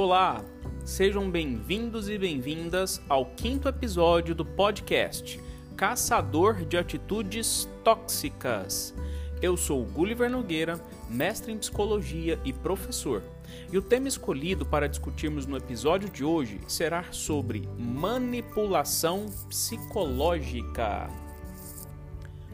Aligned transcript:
Olá, 0.00 0.44
sejam 0.84 1.28
bem-vindos 1.28 2.08
e 2.08 2.16
bem-vindas 2.16 3.02
ao 3.08 3.26
quinto 3.26 3.66
episódio 3.68 4.32
do 4.32 4.44
podcast 4.44 5.40
Caçador 5.76 6.64
de 6.64 6.76
Atitudes 6.76 7.68
Tóxicas. 7.82 8.94
Eu 9.42 9.56
sou 9.56 9.84
Gulliver 9.84 10.30
Nogueira, 10.30 10.80
mestre 11.10 11.50
em 11.50 11.58
psicologia 11.58 12.38
e 12.44 12.52
professor. 12.52 13.24
E 13.72 13.76
o 13.76 13.82
tema 13.82 14.06
escolhido 14.06 14.64
para 14.64 14.88
discutirmos 14.88 15.46
no 15.46 15.56
episódio 15.56 16.08
de 16.08 16.22
hoje 16.22 16.60
será 16.68 17.02
sobre 17.10 17.68
manipulação 17.76 19.26
psicológica. 19.48 21.10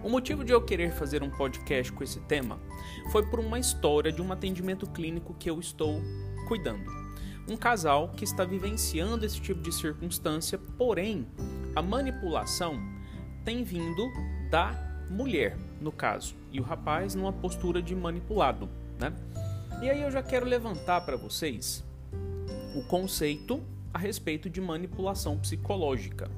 O 0.03 0.09
motivo 0.09 0.47
de 0.47 0.53
eu 0.55 0.63
querer 0.63 0.93
fazer 0.93 1.23
um 1.23 1.29
podcast 1.29 1.93
com 1.93 2.03
esse 2.03 2.21
tema 2.21 2.59
foi 3.13 3.27
por 3.27 3.39
uma 3.39 3.59
história 3.59 4.11
de 4.11 4.23
um 4.23 4.33
atendimento 4.33 4.87
clínico 4.87 5.35
que 5.35 5.51
eu 5.51 5.61
estou 5.61 6.01
cuidando. 6.49 7.04
Um 7.47 7.57
casal 7.57 8.09
que 8.09 8.25
está 8.25 8.43
vivenciando 8.43 9.27
esse 9.27 9.39
tipo 9.41 9.61
de 9.61 9.71
circunstância, 9.71 10.59
porém, 10.79 11.27
a 11.77 11.83
manipulação 11.83 12.81
tem 13.45 13.63
vindo 13.63 14.11
da 14.51 14.73
mulher, 15.11 15.59
no 15.79 15.93
caso, 15.93 16.35
e 16.51 16.59
o 16.59 16.63
rapaz 16.63 17.15
numa 17.15 17.33
postura 17.33 17.83
de 17.83 17.95
manipulado, 17.95 18.69
né? 18.99 19.13
E 19.83 19.91
aí 19.91 20.01
eu 20.01 20.11
já 20.11 20.23
quero 20.23 20.47
levantar 20.47 21.03
para 21.03 21.17
vocês 21.17 21.85
o 22.75 22.83
conceito 22.85 23.63
a 23.93 23.99
respeito 23.99 24.49
de 24.49 24.61
manipulação 24.61 25.39
psicológica. 25.39 26.31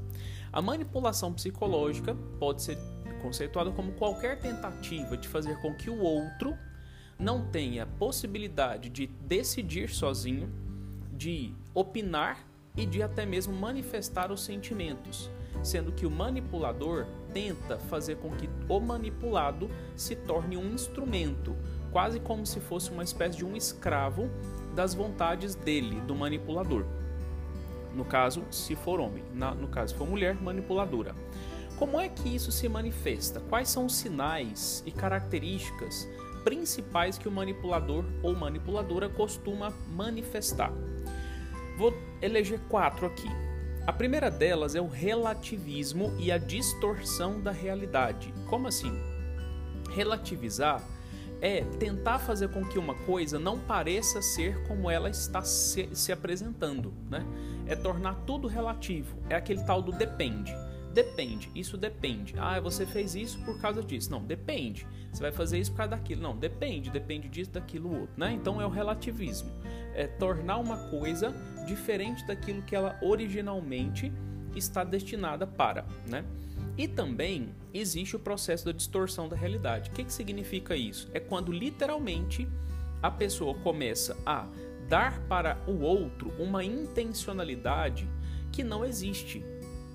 A 0.52 0.60
manipulação 0.60 1.32
psicológica 1.32 2.16
pode 2.40 2.62
ser 2.62 2.78
conceituada 3.22 3.70
como 3.70 3.92
qualquer 3.92 4.40
tentativa 4.40 5.16
de 5.16 5.28
fazer 5.28 5.60
com 5.60 5.72
que 5.74 5.88
o 5.88 6.00
outro 6.00 6.56
não 7.18 7.46
tenha 7.46 7.86
possibilidade 7.86 8.88
de 8.88 9.06
decidir 9.06 9.88
sozinho, 9.88 10.52
de 11.16 11.52
opinar 11.74 12.46
e 12.76 12.84
de 12.84 13.02
até 13.02 13.24
mesmo 13.24 13.54
manifestar 13.54 14.30
os 14.30 14.42
sentimentos, 14.44 15.30
sendo 15.62 15.92
que 15.92 16.06
o 16.06 16.10
manipulador 16.10 17.06
tenta 17.32 17.78
fazer 17.78 18.16
com 18.16 18.30
que 18.30 18.48
o 18.68 18.80
manipulado 18.80 19.70
se 19.96 20.14
torne 20.14 20.56
um 20.56 20.74
instrumento, 20.74 21.56
quase 21.90 22.20
como 22.20 22.44
se 22.44 22.60
fosse 22.60 22.90
uma 22.90 23.02
espécie 23.02 23.38
de 23.38 23.44
um 23.44 23.56
escravo 23.56 24.28
das 24.74 24.94
vontades 24.94 25.54
dele, 25.54 26.00
do 26.02 26.14
manipulador. 26.14 26.84
No 27.94 28.04
caso, 28.04 28.44
se 28.50 28.76
for 28.76 29.00
homem, 29.00 29.24
Na, 29.32 29.54
no 29.54 29.68
caso, 29.68 29.94
se 29.94 29.98
for 29.98 30.06
mulher, 30.06 30.34
manipuladora. 30.34 31.14
Como 31.78 31.98
é 31.98 32.08
que 32.08 32.34
isso 32.34 32.52
se 32.52 32.68
manifesta? 32.68 33.40
Quais 33.40 33.68
são 33.68 33.86
os 33.86 33.94
sinais 33.94 34.82
e 34.86 34.90
características 34.90 36.08
principais 36.46 37.18
que 37.18 37.26
o 37.26 37.32
manipulador 37.32 38.04
ou 38.22 38.32
manipuladora 38.32 39.08
costuma 39.08 39.72
manifestar? 39.88 40.72
Vou 41.76 41.92
eleger 42.22 42.60
quatro 42.68 43.04
aqui. 43.04 43.28
A 43.84 43.92
primeira 43.92 44.30
delas 44.30 44.76
é 44.76 44.80
o 44.80 44.86
relativismo 44.86 46.14
e 46.20 46.30
a 46.30 46.38
distorção 46.38 47.40
da 47.40 47.50
realidade. 47.50 48.32
Como 48.48 48.68
assim? 48.68 48.92
Relativizar 49.90 50.80
é 51.40 51.62
tentar 51.80 52.20
fazer 52.20 52.48
com 52.50 52.64
que 52.64 52.78
uma 52.78 52.94
coisa 52.94 53.40
não 53.40 53.58
pareça 53.58 54.22
ser 54.22 54.62
como 54.68 54.88
ela 54.88 55.10
está 55.10 55.42
se, 55.42 55.88
se 55.94 56.12
apresentando, 56.12 56.94
né? 57.10 57.26
É 57.66 57.74
tornar 57.74 58.14
tudo 58.24 58.46
relativo. 58.46 59.16
É 59.28 59.34
aquele 59.34 59.64
tal 59.64 59.82
do 59.82 59.90
depende. 59.90 60.54
Depende, 60.96 61.50
isso 61.54 61.76
depende. 61.76 62.34
Ah, 62.38 62.58
você 62.58 62.86
fez 62.86 63.14
isso 63.14 63.38
por 63.40 63.60
causa 63.60 63.82
disso. 63.82 64.10
Não, 64.10 64.24
depende. 64.24 64.86
Você 65.12 65.20
vai 65.20 65.30
fazer 65.30 65.58
isso 65.58 65.70
por 65.72 65.76
causa 65.76 65.90
daquilo. 65.90 66.22
Não, 66.22 66.34
depende, 66.34 66.88
depende 66.88 67.28
disso, 67.28 67.50
daquilo, 67.50 68.00
outro. 68.00 68.14
Né? 68.16 68.32
Então 68.32 68.62
é 68.62 68.64
o 68.64 68.70
relativismo. 68.70 69.50
É 69.94 70.06
tornar 70.06 70.56
uma 70.56 70.88
coisa 70.88 71.34
diferente 71.66 72.26
daquilo 72.26 72.62
que 72.62 72.74
ela 72.74 72.98
originalmente 73.02 74.10
está 74.54 74.84
destinada 74.84 75.46
para. 75.46 75.84
Né? 76.08 76.24
E 76.78 76.88
também 76.88 77.50
existe 77.74 78.16
o 78.16 78.18
processo 78.18 78.64
da 78.64 78.72
distorção 78.72 79.28
da 79.28 79.36
realidade. 79.36 79.90
O 79.90 79.92
que, 79.92 80.02
que 80.02 80.12
significa 80.12 80.74
isso? 80.74 81.10
É 81.12 81.20
quando 81.20 81.52
literalmente 81.52 82.48
a 83.02 83.10
pessoa 83.10 83.52
começa 83.56 84.16
a 84.24 84.46
dar 84.88 85.20
para 85.28 85.58
o 85.66 85.78
outro 85.78 86.32
uma 86.38 86.64
intencionalidade 86.64 88.08
que 88.50 88.64
não 88.64 88.82
existe 88.82 89.44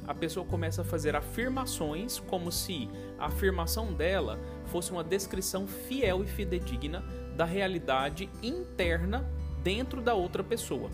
a 0.07 0.13
pessoa 0.13 0.45
começa 0.45 0.81
a 0.81 0.85
fazer 0.85 1.15
afirmações 1.15 2.19
como 2.19 2.51
se 2.51 2.89
a 3.19 3.25
afirmação 3.25 3.93
dela 3.93 4.39
fosse 4.65 4.91
uma 4.91 5.03
descrição 5.03 5.67
fiel 5.67 6.23
e 6.23 6.27
fidedigna 6.27 7.03
da 7.35 7.45
realidade 7.45 8.29
interna 8.41 9.29
dentro 9.63 10.01
da 10.01 10.13
outra 10.13 10.43
pessoa. 10.43 10.89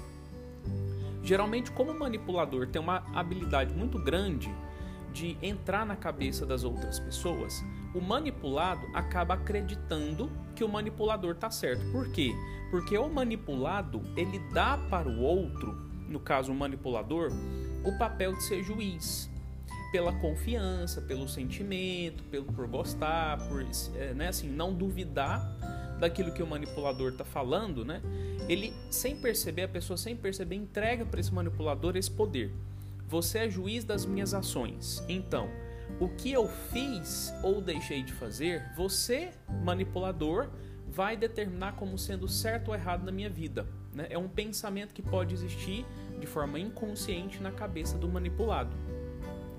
Geralmente, 1.23 1.71
como 1.71 1.91
o 1.91 1.99
manipulador 1.99 2.67
tem 2.67 2.81
uma 2.81 3.03
habilidade 3.13 3.73
muito 3.73 4.01
grande 4.01 4.53
de 5.11 5.37
entrar 5.41 5.85
na 5.85 5.95
cabeça 5.95 6.45
das 6.45 6.63
outras 6.63 6.99
pessoas, 6.99 7.61
o 7.93 7.99
manipulado 7.99 8.85
acaba 8.93 9.33
acreditando 9.33 10.31
que 10.55 10.63
o 10.63 10.69
manipulador 10.69 11.31
está 11.31 11.49
certo. 11.49 11.91
Por 11.91 12.11
quê? 12.11 12.33
Porque 12.69 12.97
o 12.97 13.09
manipulado 13.09 14.01
ele 14.15 14.39
dá 14.53 14.77
para 14.89 15.09
o 15.09 15.19
outro, 15.19 15.75
no 16.07 16.19
caso 16.19 16.53
manipulador, 16.53 17.31
o 17.83 17.97
papel 17.97 18.33
de 18.33 18.43
ser 18.43 18.63
juiz 18.63 19.29
pela 19.91 20.13
confiança, 20.13 21.01
pelo 21.01 21.27
sentimento, 21.27 22.23
pelo 22.25 22.45
por 22.45 22.67
gostar, 22.67 23.37
por 23.47 23.65
é, 23.95 24.13
né, 24.13 24.27
assim, 24.27 24.49
não 24.49 24.73
duvidar 24.73 25.41
daquilo 25.99 26.31
que 26.31 26.43
o 26.43 26.47
manipulador 26.47 27.11
está 27.11 27.25
falando, 27.25 27.83
né? 27.83 28.01
Ele 28.47 28.73
sem 28.89 29.15
perceber, 29.15 29.63
a 29.63 29.67
pessoa 29.67 29.97
sem 29.97 30.15
perceber 30.15 30.55
entrega 30.55 31.05
para 31.05 31.19
esse 31.19 31.33
manipulador 31.33 31.95
esse 31.95 32.11
poder. 32.11 32.53
Você 33.07 33.39
é 33.39 33.49
juiz 33.49 33.83
das 33.83 34.05
minhas 34.05 34.33
ações. 34.33 35.03
Então, 35.07 35.49
o 35.99 36.09
que 36.09 36.31
eu 36.31 36.47
fiz 36.71 37.33
ou 37.41 37.61
deixei 37.61 38.03
de 38.03 38.13
fazer, 38.13 38.63
você, 38.75 39.31
manipulador, 39.63 40.49
vai 40.87 41.15
determinar 41.15 41.73
como 41.73 41.97
sendo 41.97 42.27
certo 42.27 42.69
ou 42.69 42.75
errado 42.75 43.03
na 43.03 43.11
minha 43.11 43.29
vida. 43.29 43.65
Né? 43.97 44.05
É 44.11 44.17
um 44.17 44.27
pensamento 44.27 44.93
que 44.93 45.01
pode 45.01 45.33
existir 45.33 45.83
de 46.19 46.27
forma 46.27 46.59
inconsciente 46.59 47.41
na 47.41 47.51
cabeça 47.51 47.97
do 47.97 48.07
manipulado. 48.07 48.69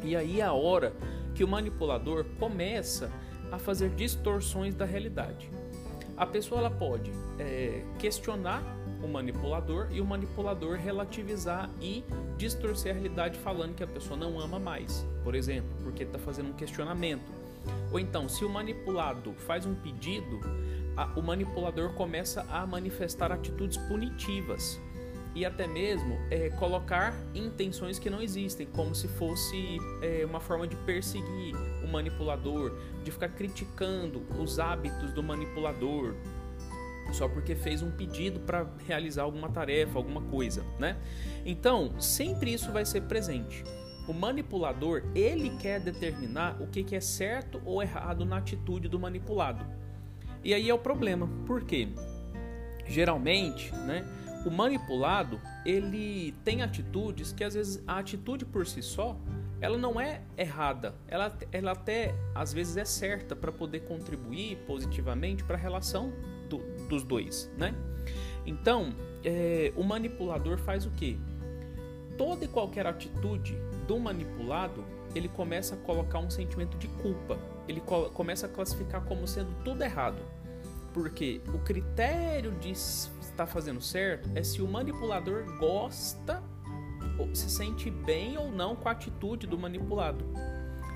E 0.04 0.14
aí 0.14 0.40
é 0.40 0.44
a 0.44 0.52
hora 0.52 0.92
que 1.34 1.42
o 1.42 1.48
manipulador 1.48 2.24
começa 2.38 3.10
a 3.50 3.58
fazer 3.58 3.90
distorções 3.90 4.76
da 4.76 4.84
realidade. 4.84 5.50
A 6.16 6.24
pessoa 6.24 6.60
ela 6.60 6.70
pode 6.70 7.10
é, 7.38 7.82
questionar 7.98 8.62
o 9.02 9.08
manipulador 9.08 9.88
e 9.90 10.00
o 10.00 10.04
manipulador 10.04 10.76
relativizar 10.76 11.68
e 11.80 12.04
distorcer 12.36 12.92
a 12.92 12.94
realidade 12.94 13.38
falando 13.40 13.74
que 13.74 13.82
a 13.82 13.86
pessoa 13.86 14.16
não 14.16 14.38
ama 14.38 14.58
mais, 14.58 15.04
por 15.24 15.34
exemplo, 15.34 15.70
porque 15.82 16.04
está 16.04 16.18
fazendo 16.18 16.50
um 16.50 16.52
questionamento. 16.52 17.32
Ou 17.90 17.98
então, 17.98 18.28
se 18.28 18.44
o 18.44 18.48
manipulado 18.48 19.32
faz 19.34 19.66
um 19.66 19.74
pedido, 19.74 20.40
a, 20.98 21.08
o 21.14 21.22
manipulador 21.22 21.92
começa 21.92 22.44
a 22.50 22.66
manifestar 22.66 23.30
atitudes 23.30 23.76
punitivas 23.76 24.80
e 25.32 25.46
até 25.46 25.68
mesmo 25.68 26.18
é, 26.28 26.50
colocar 26.50 27.14
intenções 27.32 28.00
que 28.00 28.10
não 28.10 28.20
existem, 28.20 28.66
como 28.66 28.92
se 28.96 29.06
fosse 29.06 29.78
é, 30.02 30.26
uma 30.26 30.40
forma 30.40 30.66
de 30.66 30.74
perseguir 30.74 31.54
o 31.84 31.86
manipulador, 31.86 32.76
de 33.04 33.12
ficar 33.12 33.28
criticando 33.28 34.26
os 34.40 34.58
hábitos 34.58 35.12
do 35.12 35.22
manipulador, 35.22 36.16
só 37.12 37.28
porque 37.28 37.54
fez 37.54 37.80
um 37.80 37.92
pedido 37.92 38.40
para 38.40 38.66
realizar 38.84 39.22
alguma 39.22 39.48
tarefa, 39.48 39.96
alguma 39.96 40.20
coisa, 40.22 40.64
né? 40.80 40.96
Então, 41.46 41.98
sempre 42.00 42.52
isso 42.52 42.72
vai 42.72 42.84
ser 42.84 43.02
presente. 43.02 43.62
O 44.08 44.12
manipulador, 44.12 45.04
ele 45.14 45.50
quer 45.58 45.78
determinar 45.78 46.60
o 46.60 46.66
que, 46.66 46.82
que 46.82 46.96
é 46.96 47.00
certo 47.00 47.62
ou 47.64 47.80
errado 47.80 48.24
na 48.24 48.38
atitude 48.38 48.88
do 48.88 48.98
manipulado. 48.98 49.77
E 50.48 50.54
aí 50.54 50.70
é 50.70 50.72
o 50.72 50.78
problema. 50.78 51.28
Por 51.46 51.62
quê? 51.62 51.88
Geralmente, 52.86 53.70
né, 53.84 54.02
o 54.46 54.50
manipulado, 54.50 55.38
ele 55.62 56.32
tem 56.42 56.62
atitudes 56.62 57.34
que 57.34 57.44
às 57.44 57.52
vezes 57.52 57.84
a 57.86 57.98
atitude 57.98 58.46
por 58.46 58.66
si 58.66 58.82
só, 58.82 59.14
ela 59.60 59.76
não 59.76 60.00
é 60.00 60.22
errada, 60.38 60.94
ela, 61.06 61.36
ela 61.52 61.72
até 61.72 62.14
às 62.34 62.50
vezes 62.50 62.78
é 62.78 62.86
certa 62.86 63.36
para 63.36 63.52
poder 63.52 63.80
contribuir 63.80 64.56
positivamente 64.66 65.44
para 65.44 65.54
a 65.56 65.60
relação 65.60 66.14
do, 66.48 66.60
dos 66.88 67.02
dois, 67.02 67.52
né? 67.58 67.74
Então, 68.46 68.94
é, 69.22 69.70
o 69.76 69.84
manipulador 69.84 70.56
faz 70.56 70.86
o 70.86 70.90
quê? 70.92 71.18
Toda 72.16 72.46
e 72.46 72.48
qualquer 72.48 72.86
atitude 72.86 73.54
do 73.86 73.98
manipulado, 73.98 74.82
ele 75.14 75.28
começa 75.28 75.74
a 75.74 75.78
colocar 75.78 76.20
um 76.20 76.30
sentimento 76.30 76.78
de 76.78 76.88
culpa, 76.88 77.38
ele 77.68 77.82
começa 78.14 78.46
a 78.46 78.48
classificar 78.48 79.04
como 79.04 79.28
sendo 79.28 79.52
tudo 79.62 79.84
errado. 79.84 80.37
Porque 80.92 81.40
o 81.52 81.58
critério 81.58 82.52
de 82.52 82.70
está 82.70 83.46
fazendo 83.46 83.80
certo 83.80 84.28
é 84.34 84.42
se 84.42 84.60
o 84.60 84.66
manipulador 84.66 85.44
gosta 85.58 86.42
ou 87.18 87.32
se 87.34 87.48
sente 87.48 87.90
bem 87.90 88.36
ou 88.36 88.50
não 88.50 88.74
com 88.74 88.88
a 88.88 88.92
atitude 88.92 89.46
do 89.46 89.56
manipulado. 89.56 90.24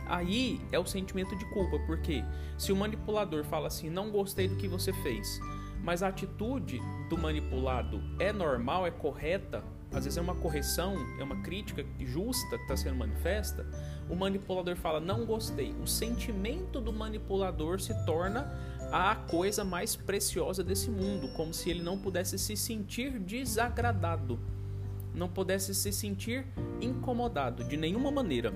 Aí 0.06 0.60
é 0.72 0.78
o 0.78 0.84
sentimento 0.84 1.36
de 1.36 1.44
culpa, 1.52 1.78
porque 1.86 2.24
se 2.58 2.72
o 2.72 2.76
manipulador 2.76 3.44
fala 3.44 3.68
assim, 3.68 3.88
não 3.88 4.10
gostei 4.10 4.48
do 4.48 4.56
que 4.56 4.66
você 4.66 4.92
fez, 4.92 5.40
mas 5.82 6.02
a 6.02 6.08
atitude 6.08 6.80
do 7.08 7.16
manipulado 7.16 8.02
é 8.18 8.32
normal, 8.32 8.86
é 8.86 8.90
correta, 8.90 9.64
às 9.92 10.04
vezes 10.04 10.16
é 10.16 10.20
uma 10.20 10.34
correção, 10.34 10.96
é 11.18 11.22
uma 11.22 11.42
crítica 11.42 11.84
justa 12.00 12.56
que 12.56 12.62
está 12.62 12.76
sendo 12.76 12.96
manifesta, 12.96 13.66
o 14.08 14.16
manipulador 14.16 14.74
fala, 14.76 15.00
não 15.00 15.24
gostei. 15.24 15.74
O 15.82 15.86
sentimento 15.86 16.80
do 16.80 16.92
manipulador 16.92 17.80
se 17.80 17.94
torna 18.04 18.52
a 18.92 19.16
coisa 19.16 19.64
mais 19.64 19.96
preciosa 19.96 20.62
desse 20.62 20.90
mundo, 20.90 21.28
como 21.32 21.54
se 21.54 21.70
ele 21.70 21.82
não 21.82 21.98
pudesse 21.98 22.38
se 22.38 22.54
sentir 22.54 23.18
desagradado, 23.18 24.38
não 25.14 25.28
pudesse 25.28 25.74
se 25.74 25.90
sentir 25.90 26.46
incomodado 26.80 27.64
de 27.64 27.76
nenhuma 27.76 28.10
maneira. 28.10 28.52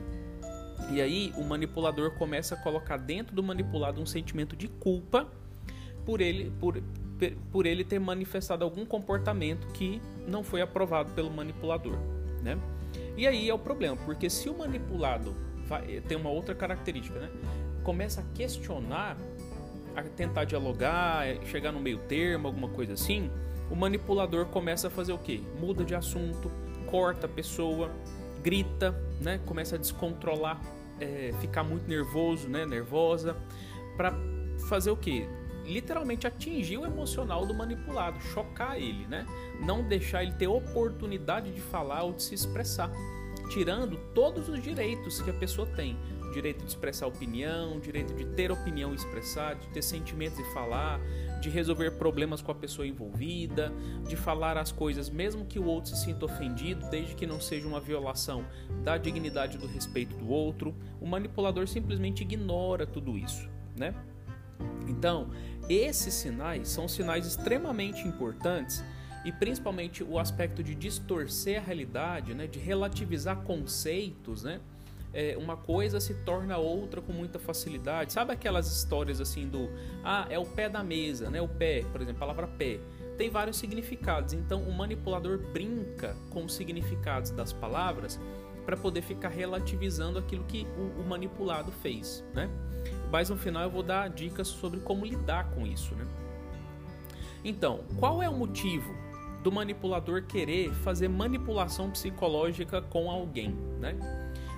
E 0.91 1.01
aí 1.01 1.33
o 1.37 1.43
manipulador 1.43 2.13
começa 2.13 2.55
a 2.55 2.59
colocar 2.59 2.99
dentro 2.99 3.35
do 3.35 3.43
manipulado 3.43 4.01
um 4.01 4.07
sentimento 4.07 4.55
de 4.55 4.69
culpa 4.69 5.27
por 6.05 6.21
ele, 6.21 6.53
por, 6.61 6.81
por 7.51 7.67
ele 7.67 7.83
ter 7.83 7.99
manifestado 7.99 8.63
algum 8.63 8.85
comportamento 8.85 9.67
que 9.69 10.01
não 10.29 10.45
foi 10.45 10.61
aprovado 10.61 11.13
pelo 11.13 11.31
manipulador, 11.31 11.97
né? 12.43 12.59
E 13.17 13.27
aí 13.27 13.49
é 13.49 13.55
o 13.55 13.59
problema, 13.59 13.97
porque 14.05 14.29
se 14.29 14.49
o 14.49 14.57
manipulado 14.57 15.35
vai, 15.67 16.01
tem 16.03 16.17
uma 16.17 16.31
outra 16.31 16.55
característica, 16.55 17.19
né? 17.19 17.31
Começa 17.83 18.21
a 18.21 18.25
questionar, 18.35 19.17
a 19.97 20.03
tentar 20.03 20.45
dialogar, 20.45 21.27
é, 21.27 21.41
chegar 21.47 21.73
no 21.73 21.81
meio 21.81 21.99
termo, 21.99 22.47
alguma 22.47 22.69
coisa 22.69 22.93
assim, 22.93 23.31
o 23.71 23.75
manipulador 23.75 24.47
começa 24.47 24.89
a 24.89 24.91
fazer 24.91 25.13
o 25.13 25.19
quê? 25.19 25.41
Muda 25.59 25.85
de 25.85 25.95
assunto, 25.95 26.51
corta 26.87 27.27
a 27.27 27.29
pessoa, 27.29 27.91
grita, 28.43 28.95
né? 29.21 29.41
Começa 29.45 29.77
a 29.77 29.79
descontrolar, 29.79 30.61
é, 31.01 31.33
ficar 31.41 31.65
muito 31.65 31.89
nervoso, 31.89 32.49
né? 32.49 32.65
Nervosa, 32.65 33.37
para 33.97 34.15
fazer 34.69 34.91
o 34.91 34.97
quê? 34.97 35.27
literalmente 35.67 36.27
atingir 36.27 36.79
o 36.79 36.87
emocional 36.87 37.45
do 37.45 37.53
manipulado, 37.53 38.21
chocar 38.21 38.77
ele, 38.77 39.07
né? 39.09 39.27
Não 39.61 39.83
deixar 39.83 40.23
ele 40.23 40.33
ter 40.33 40.47
oportunidade 40.47 41.53
de 41.53 41.61
falar 41.61 42.05
ou 42.05 42.13
de 42.13 42.23
se 42.23 42.35
expressar, 42.35 42.91
tirando 43.51 43.97
todos 44.15 44.49
os 44.49 44.63
direitos 44.63 45.21
que 45.21 45.31
a 45.31 45.35
pessoa 45.35 45.67
tem. 45.67 45.99
Direito 46.33 46.65
de 46.65 46.69
expressar 46.69 47.07
opinião, 47.07 47.81
direito 47.81 48.13
de 48.15 48.25
ter 48.27 48.53
opinião 48.53 48.93
e 48.93 48.95
expressar, 48.95 49.55
de 49.55 49.69
ter 49.69 49.83
sentimentos 49.83 50.39
e 50.39 50.45
falar, 50.53 51.01
de 51.41 51.49
resolver 51.49 51.93
problemas 51.93 52.43
com 52.43 52.53
a 52.53 52.55
pessoa 52.55 52.87
envolvida, 52.87 53.73
de 54.07 54.17
falar 54.17 54.59
as 54.59 54.71
coisas 54.71 55.09
mesmo 55.09 55.47
que 55.47 55.59
o 55.59 55.65
outro 55.65 55.91
se 55.95 56.05
sinta 56.05 56.25
ofendido, 56.25 56.89
desde 56.91 57.15
que 57.15 57.27
não 57.27 57.41
seja 57.41 57.67
uma 57.67 57.81
violação 57.81 58.45
da 58.85 58.99
dignidade 58.99 59.57
do 59.57 59.67
respeito 59.67 60.15
do 60.17 60.29
outro. 60.29 60.75
O 61.01 61.07
manipulador 61.07 61.67
simplesmente 61.67 62.23
ignora 62.23 62.87
tudo 62.87 63.17
isso, 63.17 63.49
né? 63.77 63.95
Então, 64.89 65.31
esses 65.69 66.15
sinais 66.15 66.69
são 66.69 66.87
sinais 66.87 67.27
extremamente 67.27 68.07
importantes 68.07 68.83
e 69.25 69.33
principalmente 69.33 70.05
o 70.05 70.19
aspecto 70.19 70.63
de 70.63 70.75
distorcer 70.75 71.61
a 71.61 71.65
realidade, 71.65 72.33
né, 72.33 72.47
de 72.47 72.59
relativizar 72.59 73.43
conceitos, 73.43 74.45
né? 74.45 74.61
É, 75.13 75.37
uma 75.39 75.57
coisa 75.57 75.99
se 75.99 76.15
torna 76.15 76.59
outra 76.59 77.01
com 77.01 77.13
muita 77.13 77.39
facilidade. 77.39 78.13
Sabe 78.13 78.33
aquelas 78.33 78.67
histórias 78.67 79.21
assim 79.21 79.49
do 79.49 79.71
ah, 80.05 80.27
é 80.29 80.39
o 80.39 80.45
pé 80.45 80.69
da 80.69 80.83
mesa, 80.83 81.31
né? 81.31 81.41
O 81.41 81.49
pé, 81.49 81.85
por 81.91 82.01
exemplo, 82.01 82.23
a 82.23 82.27
palavra 82.27 82.47
pé 82.47 82.79
tem 83.17 83.31
vários 83.31 83.57
significados. 83.57 84.35
Então 84.35 84.63
o 84.63 84.73
manipulador 84.73 85.39
brinca 85.39 86.15
com 86.31 86.45
os 86.45 86.55
significados 86.55 87.31
das 87.31 87.53
palavras 87.53 88.21
para 88.65 88.77
poder 88.77 89.03
ficar 89.03 89.29
relativizando 89.29 90.19
aquilo 90.19 90.45
que 90.45 90.67
o, 90.77 91.01
o 91.01 91.05
manipulado 91.05 91.71
fez, 91.71 92.25
né? 92.35 92.51
mas 93.11 93.31
no 93.31 93.37
final 93.37 93.63
eu 93.63 93.71
vou 93.71 93.83
dar 93.83 94.09
dicas 94.09 94.49
sobre 94.49 94.81
como 94.81 95.05
lidar 95.05 95.51
com 95.51 95.67
isso, 95.67 95.95
né? 95.95 96.07
Então, 97.45 97.81
qual 97.99 98.23
é 98.23 98.29
o 98.29 98.35
motivo 98.35 98.93
do 99.43 99.53
manipulador 99.53 100.25
querer 100.25 100.73
fazer 100.75 101.09
manipulação 101.09 101.91
psicológica 101.91 102.83
com 102.83 103.11
alguém, 103.11 103.57
né? 103.79 103.97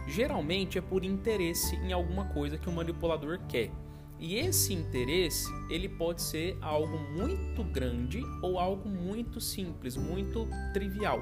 Geralmente 0.08 0.78
é 0.78 0.80
por 0.80 1.04
interesse 1.04 1.76
em 1.76 1.92
alguma 1.92 2.24
coisa 2.24 2.56
que 2.56 2.68
o 2.68 2.72
manipulador 2.72 3.38
quer. 3.46 3.70
E 4.18 4.36
esse 4.36 4.72
interesse, 4.72 5.46
ele 5.70 5.88
pode 5.88 6.22
ser 6.22 6.56
algo 6.60 6.98
muito 7.12 7.62
grande 7.62 8.20
ou 8.42 8.58
algo 8.58 8.88
muito 8.88 9.40
simples, 9.40 9.96
muito 9.96 10.48
trivial. 10.72 11.20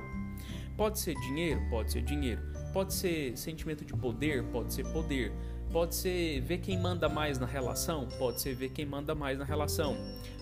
Pode 0.76 0.98
ser 1.00 1.14
dinheiro, 1.16 1.60
pode 1.68 1.92
ser 1.92 2.02
dinheiro. 2.02 2.40
Pode 2.72 2.94
ser 2.94 3.36
sentimento 3.36 3.84
de 3.84 3.92
poder, 3.92 4.44
pode 4.44 4.72
ser 4.72 4.84
poder. 4.92 5.32
Pode 5.72 5.94
ser 5.94 6.40
ver 6.42 6.58
quem 6.58 6.78
manda 6.78 7.08
mais 7.08 7.38
na 7.38 7.46
relação, 7.46 8.06
pode 8.18 8.40
ser 8.40 8.54
ver 8.54 8.70
quem 8.70 8.86
manda 8.86 9.14
mais 9.14 9.38
na 9.38 9.44
relação. 9.44 9.96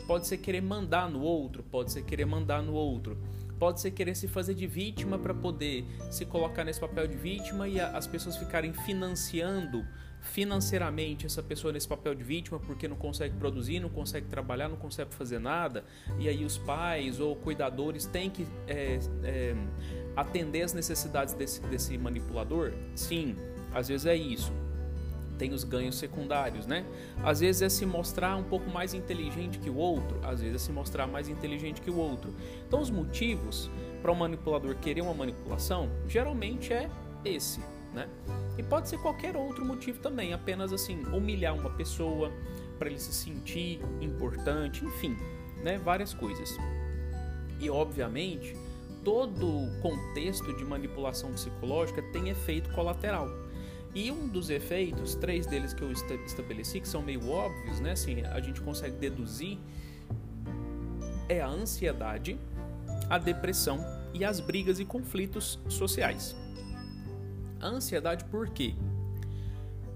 Pode 0.06 0.26
ser 0.26 0.36
querer 0.36 0.60
mandar 0.60 1.10
no 1.10 1.22
outro, 1.22 1.62
pode 1.62 1.90
ser 1.92 2.02
querer 2.04 2.26
mandar 2.26 2.62
no 2.62 2.74
outro. 2.74 3.18
Pode 3.58 3.80
ser 3.80 3.90
querer 3.92 4.14
se 4.14 4.28
fazer 4.28 4.54
de 4.54 4.66
vítima 4.66 5.18
para 5.18 5.32
poder 5.32 5.84
se 6.10 6.24
colocar 6.24 6.64
nesse 6.64 6.80
papel 6.80 7.06
de 7.06 7.16
vítima 7.16 7.68
e 7.68 7.80
as 7.80 8.06
pessoas 8.06 8.36
ficarem 8.36 8.72
financiando 8.72 9.86
financeiramente 10.20 11.26
essa 11.26 11.42
pessoa 11.42 11.72
nesse 11.72 11.86
papel 11.86 12.14
de 12.14 12.24
vítima 12.24 12.58
porque 12.58 12.88
não 12.88 12.96
consegue 12.96 13.36
produzir, 13.36 13.78
não 13.78 13.90
consegue 13.90 14.26
trabalhar, 14.26 14.68
não 14.68 14.76
consegue 14.76 15.14
fazer 15.14 15.38
nada, 15.38 15.84
e 16.18 16.28
aí 16.28 16.44
os 16.44 16.56
pais 16.56 17.20
ou 17.20 17.36
cuidadores 17.36 18.06
têm 18.06 18.30
que 18.30 18.46
é, 18.66 18.98
é, 19.22 19.54
atender 20.16 20.62
as 20.62 20.72
necessidades 20.72 21.34
desse, 21.34 21.60
desse 21.62 21.98
manipulador? 21.98 22.72
Sim, 22.94 23.36
às 23.72 23.88
vezes 23.88 24.06
é 24.06 24.16
isso 24.16 24.50
tem 25.38 25.52
os 25.52 25.64
ganhos 25.64 25.96
secundários, 25.96 26.66
né? 26.66 26.84
Às 27.22 27.40
vezes 27.40 27.62
é 27.62 27.68
se 27.68 27.84
mostrar 27.86 28.36
um 28.36 28.44
pouco 28.44 28.70
mais 28.70 28.94
inteligente 28.94 29.58
que 29.58 29.70
o 29.70 29.76
outro, 29.76 30.20
às 30.22 30.40
vezes 30.40 30.56
é 30.56 30.58
se 30.58 30.72
mostrar 30.72 31.06
mais 31.06 31.28
inteligente 31.28 31.80
que 31.80 31.90
o 31.90 31.96
outro. 31.96 32.34
Então, 32.66 32.80
os 32.80 32.90
motivos 32.90 33.70
para 34.02 34.10
o 34.10 34.14
um 34.14 34.18
manipulador 34.18 34.74
querer 34.76 35.00
uma 35.00 35.14
manipulação 35.14 35.90
geralmente 36.06 36.72
é 36.72 36.90
esse, 37.24 37.60
né? 37.92 38.08
E 38.56 38.62
pode 38.62 38.88
ser 38.88 38.98
qualquer 38.98 39.36
outro 39.36 39.64
motivo 39.64 39.98
também, 40.00 40.32
apenas 40.32 40.72
assim, 40.72 41.02
humilhar 41.12 41.54
uma 41.54 41.70
pessoa 41.70 42.30
para 42.78 42.88
ele 42.88 42.98
se 42.98 43.12
sentir 43.12 43.80
importante, 44.00 44.84
enfim, 44.84 45.16
né? 45.62 45.78
Várias 45.78 46.14
coisas. 46.14 46.56
E 47.60 47.70
obviamente, 47.70 48.56
todo 49.04 49.70
contexto 49.80 50.52
de 50.54 50.64
manipulação 50.64 51.32
psicológica 51.32 52.02
tem 52.12 52.28
efeito 52.28 52.70
colateral. 52.70 53.28
E 53.94 54.10
um 54.10 54.26
dos 54.26 54.50
efeitos, 54.50 55.14
três 55.14 55.46
deles 55.46 55.72
que 55.72 55.82
eu 55.82 55.92
estabeleci, 55.92 56.80
que 56.80 56.88
são 56.88 57.00
meio 57.00 57.28
óbvios, 57.28 57.78
né? 57.78 57.92
Assim, 57.92 58.22
a 58.22 58.40
gente 58.40 58.60
consegue 58.60 58.96
deduzir, 58.96 59.56
é 61.28 61.40
a 61.40 61.48
ansiedade, 61.48 62.36
a 63.08 63.18
depressão 63.18 63.78
e 64.12 64.24
as 64.24 64.40
brigas 64.40 64.80
e 64.80 64.84
conflitos 64.84 65.60
sociais. 65.68 66.34
A 67.60 67.68
ansiedade 67.68 68.24
por 68.24 68.48
quê? 68.48 68.74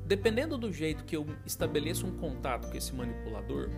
Dependendo 0.07 0.57
do 0.57 0.73
jeito 0.73 1.05
que 1.05 1.17
eu 1.17 1.27
estabeleço 1.45 2.07
um 2.07 2.17
contato 2.17 2.71
com 2.71 2.77
esse 2.77 2.95
manipulador, 2.95 3.69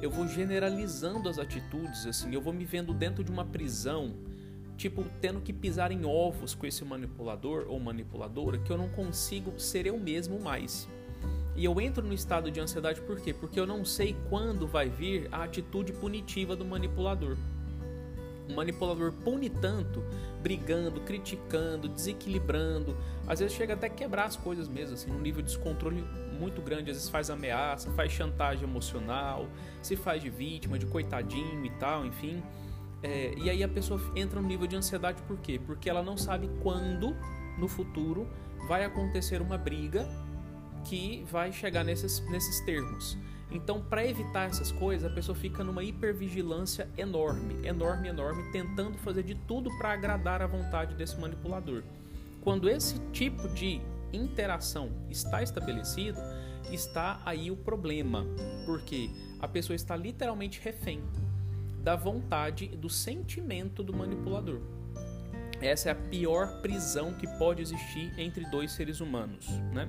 eu 0.00 0.10
vou 0.10 0.28
generalizando 0.28 1.28
as 1.28 1.38
atitudes, 1.38 2.06
assim, 2.06 2.32
eu 2.32 2.40
vou 2.40 2.52
me 2.52 2.64
vendo 2.64 2.94
dentro 2.94 3.24
de 3.24 3.32
uma 3.32 3.44
prisão 3.44 4.14
tipo, 4.82 5.04
tendo 5.20 5.40
que 5.40 5.52
pisar 5.52 5.92
em 5.92 6.04
ovos 6.04 6.56
com 6.56 6.66
esse 6.66 6.84
manipulador 6.84 7.66
ou 7.68 7.78
manipuladora 7.78 8.58
que 8.58 8.72
eu 8.72 8.76
não 8.76 8.88
consigo 8.88 9.56
ser 9.56 9.86
eu 9.86 9.96
mesmo 9.96 10.40
mais. 10.40 10.88
E 11.54 11.64
eu 11.64 11.80
entro 11.80 12.04
no 12.04 12.12
estado 12.12 12.50
de 12.50 12.58
ansiedade 12.58 13.00
por 13.00 13.20
quê? 13.20 13.32
Porque 13.32 13.60
eu 13.60 13.66
não 13.66 13.84
sei 13.84 14.16
quando 14.28 14.66
vai 14.66 14.88
vir 14.88 15.28
a 15.30 15.44
atitude 15.44 15.92
punitiva 15.92 16.56
do 16.56 16.64
manipulador. 16.64 17.36
O 18.50 18.54
manipulador 18.54 19.12
pune 19.12 19.48
tanto, 19.48 20.02
brigando, 20.42 21.00
criticando, 21.02 21.86
desequilibrando, 21.86 22.96
às 23.28 23.38
vezes 23.38 23.54
chega 23.54 23.74
até 23.74 23.88
quebrar 23.88 24.24
as 24.24 24.34
coisas 24.34 24.66
mesmo, 24.66 24.94
assim, 24.94 25.12
um 25.12 25.20
nível 25.20 25.42
de 25.42 25.48
descontrole 25.48 26.02
muito 26.40 26.60
grande, 26.60 26.90
às 26.90 26.96
vezes 26.96 27.08
faz 27.08 27.30
ameaça, 27.30 27.88
faz 27.92 28.10
chantagem 28.10 28.64
emocional, 28.64 29.46
se 29.80 29.94
faz 29.94 30.20
de 30.20 30.28
vítima, 30.28 30.76
de 30.76 30.86
coitadinho 30.86 31.64
e 31.64 31.70
tal, 31.78 32.04
enfim. 32.04 32.42
É, 33.02 33.34
e 33.36 33.50
aí 33.50 33.62
a 33.62 33.68
pessoa 33.68 34.00
entra 34.14 34.40
no 34.40 34.46
nível 34.46 34.66
de 34.66 34.76
ansiedade 34.76 35.20
por 35.22 35.36
quê? 35.38 35.60
Porque 35.64 35.90
ela 35.90 36.02
não 36.02 36.16
sabe 36.16 36.48
quando 36.62 37.16
no 37.58 37.66
futuro 37.66 38.28
vai 38.68 38.84
acontecer 38.84 39.42
uma 39.42 39.58
briga 39.58 40.08
que 40.84 41.24
vai 41.30 41.52
chegar 41.52 41.84
nesses, 41.84 42.20
nesses 42.30 42.60
termos. 42.60 43.18
Então, 43.50 43.82
para 43.82 44.06
evitar 44.06 44.48
essas 44.48 44.72
coisas, 44.72 45.10
a 45.10 45.14
pessoa 45.14 45.36
fica 45.36 45.62
numa 45.62 45.84
hipervigilância 45.84 46.88
enorme, 46.96 47.66
enorme, 47.66 48.08
enorme, 48.08 48.50
tentando 48.50 48.96
fazer 48.98 49.22
de 49.22 49.34
tudo 49.34 49.70
para 49.76 49.92
agradar 49.92 50.40
a 50.40 50.46
vontade 50.46 50.94
desse 50.94 51.20
manipulador. 51.20 51.82
Quando 52.40 52.68
esse 52.68 52.98
tipo 53.12 53.48
de 53.50 53.80
interação 54.12 54.90
está 55.10 55.42
estabelecido, 55.42 56.18
está 56.70 57.20
aí 57.26 57.50
o 57.50 57.56
problema, 57.56 58.24
porque 58.64 59.10
a 59.38 59.46
pessoa 59.46 59.76
está 59.76 59.94
literalmente 59.96 60.60
refém 60.62 61.02
da 61.82 61.96
vontade 61.96 62.70
e 62.72 62.76
do 62.76 62.88
sentimento 62.88 63.82
do 63.82 63.92
manipulador. 63.92 64.60
Essa 65.60 65.90
é 65.90 65.92
a 65.92 65.94
pior 65.94 66.60
prisão 66.60 67.12
que 67.12 67.26
pode 67.38 67.62
existir 67.62 68.12
entre 68.18 68.44
dois 68.50 68.72
seres 68.72 69.00
humanos, 69.00 69.48
né? 69.72 69.88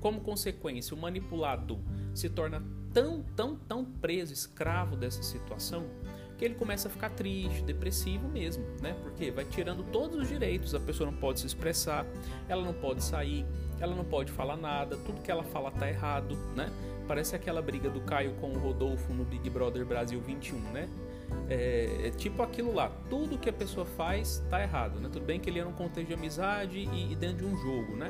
Como 0.00 0.20
consequência, 0.20 0.94
o 0.94 1.00
manipulado 1.00 1.80
se 2.14 2.28
torna 2.28 2.62
tão, 2.92 3.22
tão, 3.34 3.56
tão 3.56 3.84
preso, 3.84 4.34
escravo 4.34 4.96
dessa 4.96 5.22
situação, 5.22 5.86
que 6.36 6.44
ele 6.44 6.54
começa 6.54 6.88
a 6.88 6.90
ficar 6.90 7.10
triste, 7.10 7.62
depressivo 7.62 8.28
mesmo, 8.28 8.64
né? 8.82 8.94
Porque 9.02 9.30
vai 9.30 9.44
tirando 9.44 9.82
todos 9.84 10.18
os 10.18 10.28
direitos, 10.28 10.74
a 10.74 10.80
pessoa 10.80 11.10
não 11.10 11.18
pode 11.18 11.40
se 11.40 11.46
expressar, 11.46 12.04
ela 12.48 12.62
não 12.62 12.74
pode 12.74 13.02
sair, 13.02 13.46
ela 13.80 13.94
não 13.94 14.04
pode 14.04 14.30
falar 14.30 14.56
nada, 14.56 14.96
tudo 14.98 15.22
que 15.22 15.30
ela 15.30 15.44
fala 15.44 15.70
tá 15.70 15.88
errado, 15.88 16.36
né? 16.54 16.70
Parece 17.08 17.34
aquela 17.36 17.62
briga 17.62 17.88
do 17.88 18.00
Caio 18.00 18.34
com 18.34 18.50
o 18.50 18.58
Rodolfo 18.58 19.12
no 19.12 19.24
Big 19.24 19.48
Brother 19.48 19.86
Brasil 19.86 20.20
21, 20.20 20.58
né? 20.72 20.88
É, 21.48 22.06
é, 22.06 22.10
tipo 22.10 22.42
aquilo 22.42 22.72
lá, 22.74 22.90
tudo 23.10 23.36
que 23.38 23.50
a 23.50 23.52
pessoa 23.52 23.84
faz 23.84 24.42
tá 24.48 24.62
errado, 24.62 24.98
né? 24.98 25.10
Tudo 25.12 25.24
bem 25.24 25.38
que 25.38 25.50
ele 25.50 25.58
era 25.58 25.68
um 25.68 25.72
contexto 25.72 26.08
de 26.08 26.14
amizade 26.14 26.78
e, 26.78 27.12
e 27.12 27.14
dentro 27.14 27.38
de 27.38 27.44
um 27.44 27.56
jogo, 27.56 27.96
né? 27.96 28.08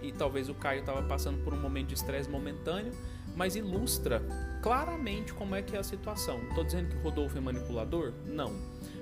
E 0.00 0.12
talvez 0.12 0.48
o 0.48 0.54
Caio 0.54 0.80
estava 0.80 1.02
passando 1.02 1.42
por 1.42 1.52
um 1.52 1.60
momento 1.60 1.88
de 1.88 1.94
estresse 1.94 2.30
momentâneo, 2.30 2.92
mas 3.34 3.56
ilustra 3.56 4.22
claramente 4.62 5.34
como 5.34 5.56
é 5.56 5.62
que 5.62 5.74
é 5.74 5.78
a 5.78 5.82
situação. 5.82 6.40
Estou 6.48 6.62
dizendo 6.62 6.88
que 6.90 6.96
o 6.96 7.00
Rodolfo 7.00 7.36
é 7.36 7.40
manipulador? 7.40 8.12
Não. 8.24 8.52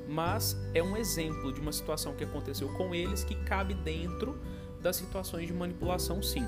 Mas 0.08 0.56
é 0.72 0.82
um 0.82 0.96
exemplo 0.96 1.52
de 1.52 1.60
uma 1.60 1.72
situação 1.72 2.14
que 2.14 2.24
aconteceu 2.24 2.68
com 2.74 2.94
eles 2.94 3.24
que 3.24 3.34
cabe 3.44 3.74
dentro 3.74 4.40
das 4.80 4.96
situações 4.96 5.46
de 5.46 5.52
manipulação, 5.52 6.22
sim. 6.22 6.46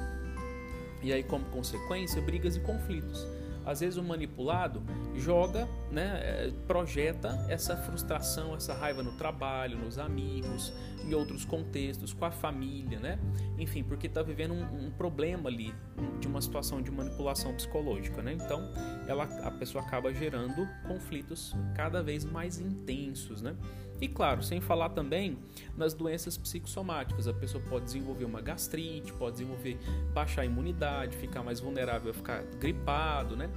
E 1.02 1.12
aí, 1.12 1.22
como 1.22 1.44
consequência, 1.46 2.22
brigas 2.22 2.56
e 2.56 2.60
conflitos 2.60 3.26
às 3.68 3.80
vezes 3.80 3.98
o 3.98 4.02
manipulado 4.02 4.82
joga, 5.14 5.68
né, 5.92 6.20
é, 6.22 6.52
projeta 6.66 7.44
essa 7.50 7.76
frustração, 7.76 8.54
essa 8.54 8.72
raiva 8.72 9.02
no 9.02 9.12
trabalho, 9.12 9.76
nos 9.76 9.98
amigos, 9.98 10.72
em 11.04 11.12
outros 11.12 11.44
contextos, 11.44 12.14
com 12.14 12.24
a 12.24 12.30
família, 12.30 12.98
né? 12.98 13.18
Enfim, 13.58 13.84
porque 13.84 14.06
está 14.06 14.22
vivendo 14.22 14.54
um, 14.54 14.86
um, 14.86 14.90
problema 14.90 15.50
ali 15.50 15.74
de 16.18 16.26
uma 16.26 16.40
situação 16.40 16.80
de 16.80 16.90
manipulação 16.90 17.52
psicológica, 17.54 18.22
né? 18.22 18.32
Então, 18.32 18.72
ela, 19.06 19.24
a 19.46 19.50
pessoa 19.50 19.84
acaba 19.84 20.12
gerando 20.14 20.66
conflitos 20.86 21.54
cada 21.74 22.02
vez 22.02 22.24
mais 22.24 22.58
intensos, 22.58 23.42
né? 23.42 23.54
E 24.00 24.06
claro, 24.06 24.42
sem 24.42 24.60
falar 24.60 24.90
também 24.90 25.38
nas 25.76 25.92
doenças 25.92 26.36
psicossomáticas. 26.36 27.26
A 27.26 27.32
pessoa 27.32 27.62
pode 27.68 27.86
desenvolver 27.86 28.24
uma 28.24 28.40
gastrite, 28.40 29.12
pode 29.12 29.32
desenvolver 29.32 29.78
baixar 30.14 30.42
a 30.42 30.44
imunidade, 30.44 31.16
ficar 31.16 31.42
mais 31.42 31.60
vulnerável 31.60 32.10
a 32.10 32.14
ficar 32.14 32.42
gripado, 32.60 33.36
né? 33.36 33.50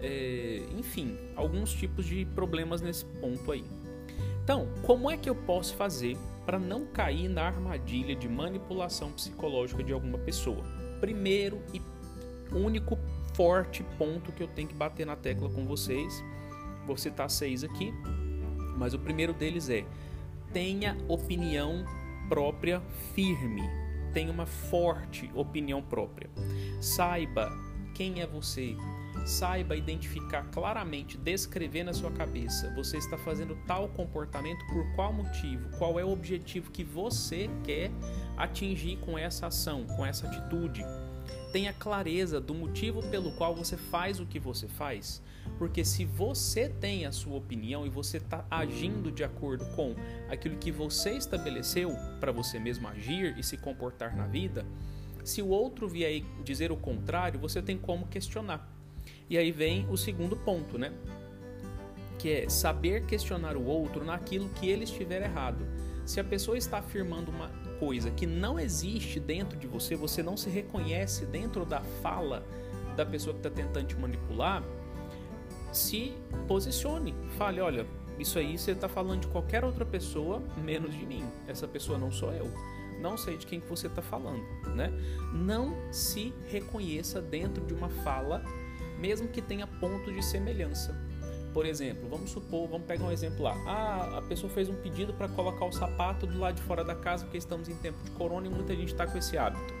É, 0.00 0.62
enfim, 0.78 1.18
alguns 1.34 1.72
tipos 1.72 2.04
de 2.04 2.24
problemas 2.26 2.80
nesse 2.80 3.04
ponto 3.04 3.50
aí. 3.50 3.64
Então, 4.44 4.68
como 4.82 5.10
é 5.10 5.16
que 5.16 5.28
eu 5.28 5.34
posso 5.34 5.74
fazer 5.74 6.16
para 6.46 6.58
não 6.58 6.86
cair 6.86 7.28
na 7.28 7.42
armadilha 7.42 8.14
de 8.14 8.28
manipulação 8.28 9.12
psicológica 9.12 9.82
de 9.82 9.92
alguma 9.92 10.18
pessoa? 10.18 10.64
Primeiro 11.00 11.60
e 11.74 11.82
único 12.56 12.98
forte 13.34 13.84
ponto 13.98 14.32
que 14.32 14.42
eu 14.42 14.48
tenho 14.48 14.68
que 14.68 14.74
bater 14.74 15.04
na 15.04 15.16
tecla 15.16 15.50
com 15.50 15.66
vocês, 15.66 16.24
vou 16.86 16.96
citar 16.96 17.28
seis 17.28 17.62
aqui, 17.62 17.92
mas 18.78 18.94
o 18.94 18.98
primeiro 18.98 19.34
deles 19.34 19.68
é: 19.68 19.84
tenha 20.52 20.96
opinião 21.08 21.84
própria 22.28 22.80
firme, 23.14 23.62
tenha 24.12 24.30
uma 24.30 24.46
forte 24.46 25.30
opinião 25.34 25.82
própria. 25.82 26.30
Saiba 26.80 27.50
quem 27.94 28.20
é 28.20 28.26
você, 28.26 28.76
saiba 29.26 29.76
identificar 29.76 30.44
claramente, 30.52 31.18
descrever 31.18 31.82
na 31.82 31.92
sua 31.92 32.10
cabeça, 32.10 32.72
você 32.74 32.96
está 32.96 33.18
fazendo 33.18 33.56
tal 33.66 33.88
comportamento 33.88 34.64
por 34.66 34.86
qual 34.94 35.12
motivo, 35.12 35.68
qual 35.78 35.98
é 35.98 36.04
o 36.04 36.10
objetivo 36.10 36.70
que 36.70 36.84
você 36.84 37.50
quer 37.64 37.90
atingir 38.36 38.96
com 38.98 39.18
essa 39.18 39.48
ação, 39.48 39.84
com 39.84 40.06
essa 40.06 40.26
atitude. 40.26 40.84
Tenha 41.52 41.72
clareza 41.72 42.40
do 42.40 42.54
motivo 42.54 43.02
pelo 43.08 43.32
qual 43.32 43.54
você 43.54 43.76
faz 43.76 44.20
o 44.20 44.26
que 44.26 44.38
você 44.38 44.68
faz. 44.68 45.22
Porque 45.56 45.84
se 45.84 46.04
você 46.04 46.68
tem 46.68 47.06
a 47.06 47.12
sua 47.12 47.36
opinião 47.36 47.86
e 47.86 47.88
você 47.88 48.18
está 48.18 48.44
agindo 48.50 49.10
de 49.10 49.24
acordo 49.24 49.64
com 49.74 49.94
aquilo 50.28 50.58
que 50.58 50.70
você 50.70 51.12
estabeleceu 51.12 51.90
para 52.20 52.30
você 52.30 52.58
mesmo 52.58 52.86
agir 52.86 53.36
e 53.38 53.42
se 53.42 53.56
comportar 53.56 54.14
na 54.14 54.26
vida, 54.26 54.66
se 55.24 55.42
o 55.42 55.48
outro 55.48 55.88
vier 55.88 56.22
dizer 56.44 56.70
o 56.70 56.76
contrário, 56.76 57.40
você 57.40 57.60
tem 57.62 57.78
como 57.78 58.06
questionar. 58.06 58.68
E 59.28 59.36
aí 59.36 59.50
vem 59.50 59.86
o 59.90 59.96
segundo 59.96 60.36
ponto, 60.36 60.78
né? 60.78 60.92
Que 62.18 62.32
é 62.32 62.48
saber 62.48 63.04
questionar 63.06 63.56
o 63.56 63.64
outro 63.64 64.04
naquilo 64.04 64.48
que 64.50 64.68
ele 64.68 64.84
estiver 64.84 65.22
errado. 65.22 65.66
Se 66.06 66.18
a 66.20 66.24
pessoa 66.24 66.56
está 66.56 66.78
afirmando 66.78 67.30
uma 67.30 67.50
coisa 67.78 68.10
que 68.10 68.26
não 68.26 68.58
existe 68.58 69.18
dentro 69.20 69.58
de 69.58 69.66
você, 69.66 69.96
você 69.96 70.22
não 70.22 70.36
se 70.36 70.50
reconhece 70.50 71.26
dentro 71.26 71.64
da 71.64 71.80
fala 72.02 72.44
da 72.96 73.06
pessoa 73.06 73.32
que 73.32 73.40
está 73.40 73.50
tentando 73.50 73.86
te 73.86 73.96
manipular, 73.96 74.62
se 75.72 76.14
posicione. 76.46 77.14
Fale, 77.36 77.60
olha, 77.60 77.86
isso 78.18 78.38
aí 78.38 78.58
você 78.58 78.72
está 78.72 78.88
falando 78.88 79.20
de 79.20 79.26
qualquer 79.28 79.64
outra 79.64 79.84
pessoa, 79.84 80.42
menos 80.56 80.92
de 80.94 81.06
mim. 81.06 81.24
Essa 81.46 81.68
pessoa 81.68 81.98
não 81.98 82.10
sou 82.10 82.32
eu. 82.32 82.50
Não 83.00 83.16
sei 83.16 83.36
de 83.36 83.46
quem 83.46 83.60
que 83.60 83.68
você 83.68 83.86
está 83.86 84.02
falando, 84.02 84.42
né? 84.74 84.92
Não 85.32 85.76
se 85.92 86.34
reconheça 86.48 87.22
dentro 87.22 87.64
de 87.64 87.72
uma 87.72 87.88
fala, 87.88 88.42
mesmo 88.98 89.28
que 89.28 89.40
tenha 89.40 89.66
pontos 89.66 90.12
de 90.12 90.24
semelhança. 90.24 91.07
Por 91.58 91.66
exemplo, 91.66 92.08
vamos 92.08 92.30
supor, 92.30 92.68
vamos 92.68 92.86
pegar 92.86 93.04
um 93.04 93.10
exemplo 93.10 93.42
lá. 93.42 93.56
Ah, 93.66 94.18
a 94.18 94.22
pessoa 94.22 94.48
fez 94.48 94.68
um 94.68 94.76
pedido 94.76 95.12
para 95.12 95.26
colocar 95.26 95.64
o 95.64 95.72
sapato 95.72 96.24
do 96.24 96.38
lado 96.38 96.54
de 96.54 96.62
fora 96.62 96.84
da 96.84 96.94
casa 96.94 97.24
porque 97.24 97.36
estamos 97.36 97.68
em 97.68 97.74
tempo 97.74 97.98
de 98.04 98.12
corona 98.12 98.46
e 98.46 98.48
muita 98.48 98.76
gente 98.76 98.92
está 98.92 99.08
com 99.08 99.18
esse 99.18 99.36
hábito. 99.36 99.74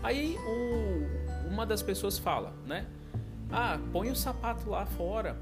Aí 0.00 0.38
o, 0.38 1.48
uma 1.48 1.66
das 1.66 1.82
pessoas 1.82 2.20
fala, 2.20 2.54
né? 2.64 2.86
ah, 3.50 3.80
põe 3.92 4.12
o 4.12 4.14
sapato 4.14 4.70
lá 4.70 4.86
fora, 4.86 5.36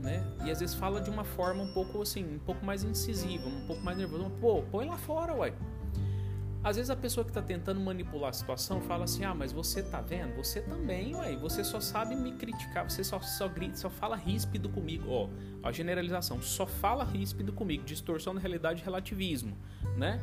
né? 0.00 0.26
E 0.44 0.50
às 0.50 0.58
vezes 0.58 0.74
fala 0.74 1.00
de 1.00 1.10
uma 1.10 1.22
forma 1.22 1.62
um 1.62 1.72
pouco 1.72 2.02
assim, 2.02 2.34
um 2.34 2.40
pouco 2.40 2.66
mais 2.66 2.82
incisiva, 2.82 3.46
um 3.46 3.68
pouco 3.68 3.82
mais 3.82 3.96
nervosa. 3.96 4.28
Pô, 4.40 4.64
põe 4.68 4.84
lá 4.84 4.96
fora, 4.96 5.32
ué. 5.36 5.54
Às 6.64 6.76
vezes 6.76 6.88
a 6.88 6.96
pessoa 6.96 7.22
que 7.22 7.30
está 7.30 7.42
tentando 7.42 7.78
manipular 7.78 8.30
a 8.30 8.32
situação 8.32 8.80
fala 8.80 9.04
assim: 9.04 9.22
ah, 9.22 9.34
mas 9.34 9.52
você 9.52 9.82
tá 9.82 10.00
vendo? 10.00 10.34
Você 10.36 10.62
também, 10.62 11.14
ué. 11.14 11.36
Você 11.36 11.62
só 11.62 11.78
sabe 11.78 12.16
me 12.16 12.32
criticar, 12.32 12.90
você 12.90 13.04
só, 13.04 13.20
só 13.20 13.46
grita, 13.46 13.76
só 13.76 13.90
fala 13.90 14.16
ríspido 14.16 14.70
comigo. 14.70 15.10
Ó, 15.10 15.28
a 15.62 15.70
generalização, 15.70 16.40
só 16.40 16.66
fala 16.66 17.04
ríspido 17.04 17.52
comigo, 17.52 17.84
distorção 17.84 18.34
da 18.34 18.40
realidade 18.40 18.80
e 18.80 18.84
relativismo, 18.84 19.54
né? 19.94 20.18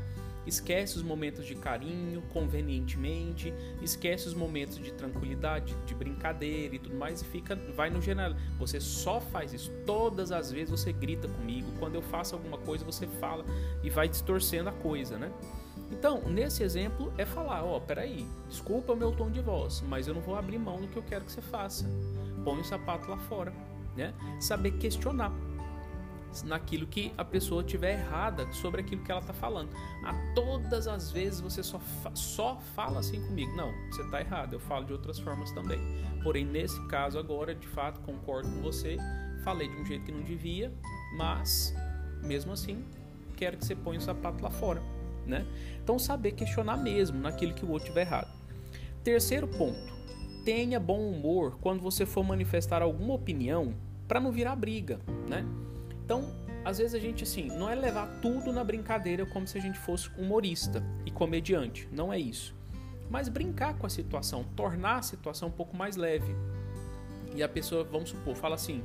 Esquece 0.48 0.98
os 0.98 1.04
momentos 1.04 1.46
de 1.46 1.54
carinho, 1.54 2.24
convenientemente, 2.34 3.54
esquece 3.80 4.28
os 4.28 4.34
momentos 4.34 4.80
de 4.80 4.92
tranquilidade, 4.92 5.76
de 5.86 5.94
brincadeira 5.94 6.76
e 6.76 6.80
tudo 6.80 6.96
mais 6.96 7.22
e 7.22 7.26
fica 7.26 7.56
vai 7.76 7.92
no 7.92 8.02
geral. 8.02 8.34
Você 8.58 8.80
só 8.80 9.22
faz 9.22 9.54
isso 9.54 9.72
todas 9.86 10.32
as 10.32 10.52
vezes 10.52 10.72
você 10.72 10.92
grita 10.92 11.28
comigo. 11.28 11.72
Quando 11.78 11.94
eu 11.94 12.02
faço 12.02 12.34
alguma 12.34 12.58
coisa, 12.58 12.84
você 12.84 13.06
fala 13.06 13.46
e 13.84 13.92
vai 13.92 14.10
distorcendo 14.10 14.70
a 14.70 14.74
coisa, 14.74 15.20
né? 15.20 15.32
Então, 15.92 16.22
nesse 16.22 16.64
exemplo 16.64 17.14
é 17.18 17.26
falar, 17.26 17.64
ó, 17.64 17.78
oh, 17.78 17.82
peraí, 17.82 18.26
desculpa 18.48 18.94
o 18.94 18.96
meu 18.96 19.12
tom 19.12 19.30
de 19.30 19.42
voz, 19.42 19.84
mas 19.88 20.08
eu 20.08 20.14
não 20.14 20.22
vou 20.22 20.36
abrir 20.36 20.58
mão 20.58 20.80
do 20.80 20.88
que 20.88 20.98
eu 20.98 21.04
quero 21.04 21.26
que 21.26 21.32
você 21.32 21.42
faça. 21.42 21.86
Põe 22.44 22.62
o 22.62 22.64
sapato 22.64 23.10
lá 23.10 23.18
fora, 23.18 23.54
né? 23.96 24.14
Saber 24.40 24.72
questionar 24.72 25.32
naquilo 26.46 26.88
que 26.88 27.12
a 27.18 27.26
pessoa 27.26 27.62
tiver 27.62 28.00
errada 28.00 28.50
sobre 28.54 28.80
aquilo 28.80 29.04
que 29.04 29.12
ela 29.12 29.20
está 29.20 29.34
falando. 29.34 29.70
A 30.06 30.14
todas 30.34 30.88
as 30.88 31.12
vezes 31.12 31.42
você 31.42 31.62
só, 31.62 31.78
fa 31.78 32.16
só 32.16 32.58
fala 32.74 33.00
assim 33.00 33.22
comigo. 33.28 33.54
Não, 33.56 33.74
você 33.92 34.02
está 34.02 34.22
errado, 34.22 34.54
eu 34.54 34.60
falo 34.60 34.86
de 34.86 34.94
outras 34.94 35.20
formas 35.20 35.52
também. 35.52 35.80
Porém, 36.24 36.46
nesse 36.46 36.80
caso 36.88 37.20
agora, 37.20 37.54
de 37.54 37.68
fato, 37.68 38.00
concordo 38.02 38.50
com 38.50 38.62
você, 38.62 38.98
falei 39.44 39.68
de 39.68 39.76
um 39.76 39.86
jeito 39.86 40.06
que 40.06 40.12
não 40.12 40.24
devia, 40.24 40.74
mas 41.18 41.76
mesmo 42.24 42.54
assim, 42.54 42.86
quero 43.36 43.58
que 43.58 43.66
você 43.66 43.76
ponha 43.76 44.00
o 44.00 44.02
sapato 44.02 44.42
lá 44.42 44.50
fora. 44.50 44.82
Né? 45.26 45.46
Então, 45.84 46.00
saber 46.00 46.32
questionar 46.34 46.78
mesmo 46.78 47.20
naquilo 47.20 47.54
que 47.54 47.66
o 47.66 47.70
outro 47.70 47.90
tiver 47.90 48.02
errado. 48.02 48.32
Terceiro 49.04 49.48
ponto: 49.48 49.94
tenha 50.44 50.80
bom 50.80 51.00
humor 51.00 51.58
quando 51.62 51.82
você 51.82 52.06
for 52.06 52.24
manifestar 52.24 52.82
alguma 52.82 53.14
opinião 53.14 53.74
para 54.08 54.20
não 54.20 54.32
virar 54.32 54.56
briga, 54.56 55.00
né? 55.28 55.46
Então, 56.04 56.36
às 56.64 56.78
vezes 56.78 56.94
a 56.94 57.00
gente 57.00 57.24
assim, 57.24 57.48
não 57.48 57.70
é 57.70 57.76
levar 57.76 58.08
tudo 58.22 58.52
na 58.52 58.64
brincadeira 58.64 59.26
como 59.26 59.48
se 59.48 59.58
a 59.58 59.62
gente 59.62 59.80
fosse 59.80 60.10
humorista 60.18 60.84
e 61.06 61.12
comediante, 61.12 61.88
não 61.92 62.12
é 62.12 62.20
isso. 62.20 62.54
Mas 63.10 63.30
brincar 63.30 63.78
com 63.78 63.86
a 63.86 63.90
situação, 63.90 64.46
tornar 64.56 64.98
a 64.98 65.02
situação 65.02 65.50
um 65.50 65.52
pouco 65.52 65.76
mais 65.76 65.96
leve. 65.96 66.34
E 67.36 67.42
a 67.42 67.50
pessoa, 67.50 67.84
vamos 67.84 68.10
supor, 68.10 68.36
fala 68.36 68.56
assim: 68.56 68.84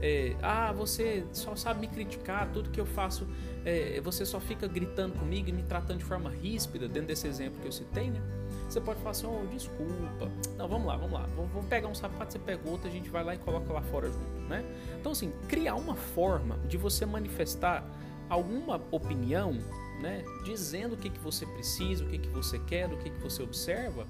é, 0.00 0.36
Ah, 0.42 0.72
você 0.72 1.24
só 1.32 1.54
sabe 1.56 1.80
me 1.80 1.88
criticar, 1.88 2.50
tudo 2.52 2.70
que 2.70 2.80
eu 2.80 2.86
faço, 2.86 3.26
é, 3.64 4.00
você 4.00 4.24
só 4.24 4.38
fica 4.38 4.66
gritando 4.66 5.18
comigo 5.18 5.48
e 5.48 5.52
me 5.52 5.62
tratando 5.62 5.98
de 5.98 6.04
forma 6.04 6.30
ríspida, 6.30 6.86
dentro 6.88 7.08
desse 7.08 7.26
exemplo 7.26 7.60
que 7.60 7.66
eu 7.66 7.72
citei, 7.72 8.10
né? 8.10 8.20
Você 8.68 8.80
pode 8.80 8.98
falar 8.98 9.12
assim, 9.12 9.26
oh, 9.26 9.46
desculpa. 9.46 10.30
Não, 10.56 10.68
vamos 10.68 10.86
lá, 10.86 10.96
vamos 10.96 11.12
lá. 11.12 11.28
Vamos 11.36 11.66
pegar 11.66 11.88
um 11.88 11.94
sapato, 11.94 12.32
você 12.32 12.38
pega 12.38 12.68
outro, 12.68 12.88
a 12.88 12.90
gente 12.90 13.08
vai 13.08 13.22
lá 13.24 13.34
e 13.34 13.38
coloca 13.38 13.72
lá 13.72 13.80
fora 13.82 14.08
junto, 14.08 14.48
né? 14.48 14.64
Então, 14.98 15.12
assim, 15.12 15.32
criar 15.48 15.76
uma 15.76 15.94
forma 15.94 16.58
de 16.68 16.76
você 16.76 17.06
manifestar 17.06 17.88
alguma 18.28 18.82
opinião, 18.90 19.52
né? 20.00 20.24
Dizendo 20.44 20.94
o 20.94 20.96
que, 20.96 21.08
que 21.08 21.20
você 21.20 21.46
precisa, 21.46 22.04
o 22.04 22.08
que, 22.08 22.18
que 22.18 22.28
você 22.28 22.58
quer, 22.58 22.92
o 22.92 22.96
que, 22.98 23.10
que 23.10 23.20
você 23.20 23.42
observa, 23.42 24.06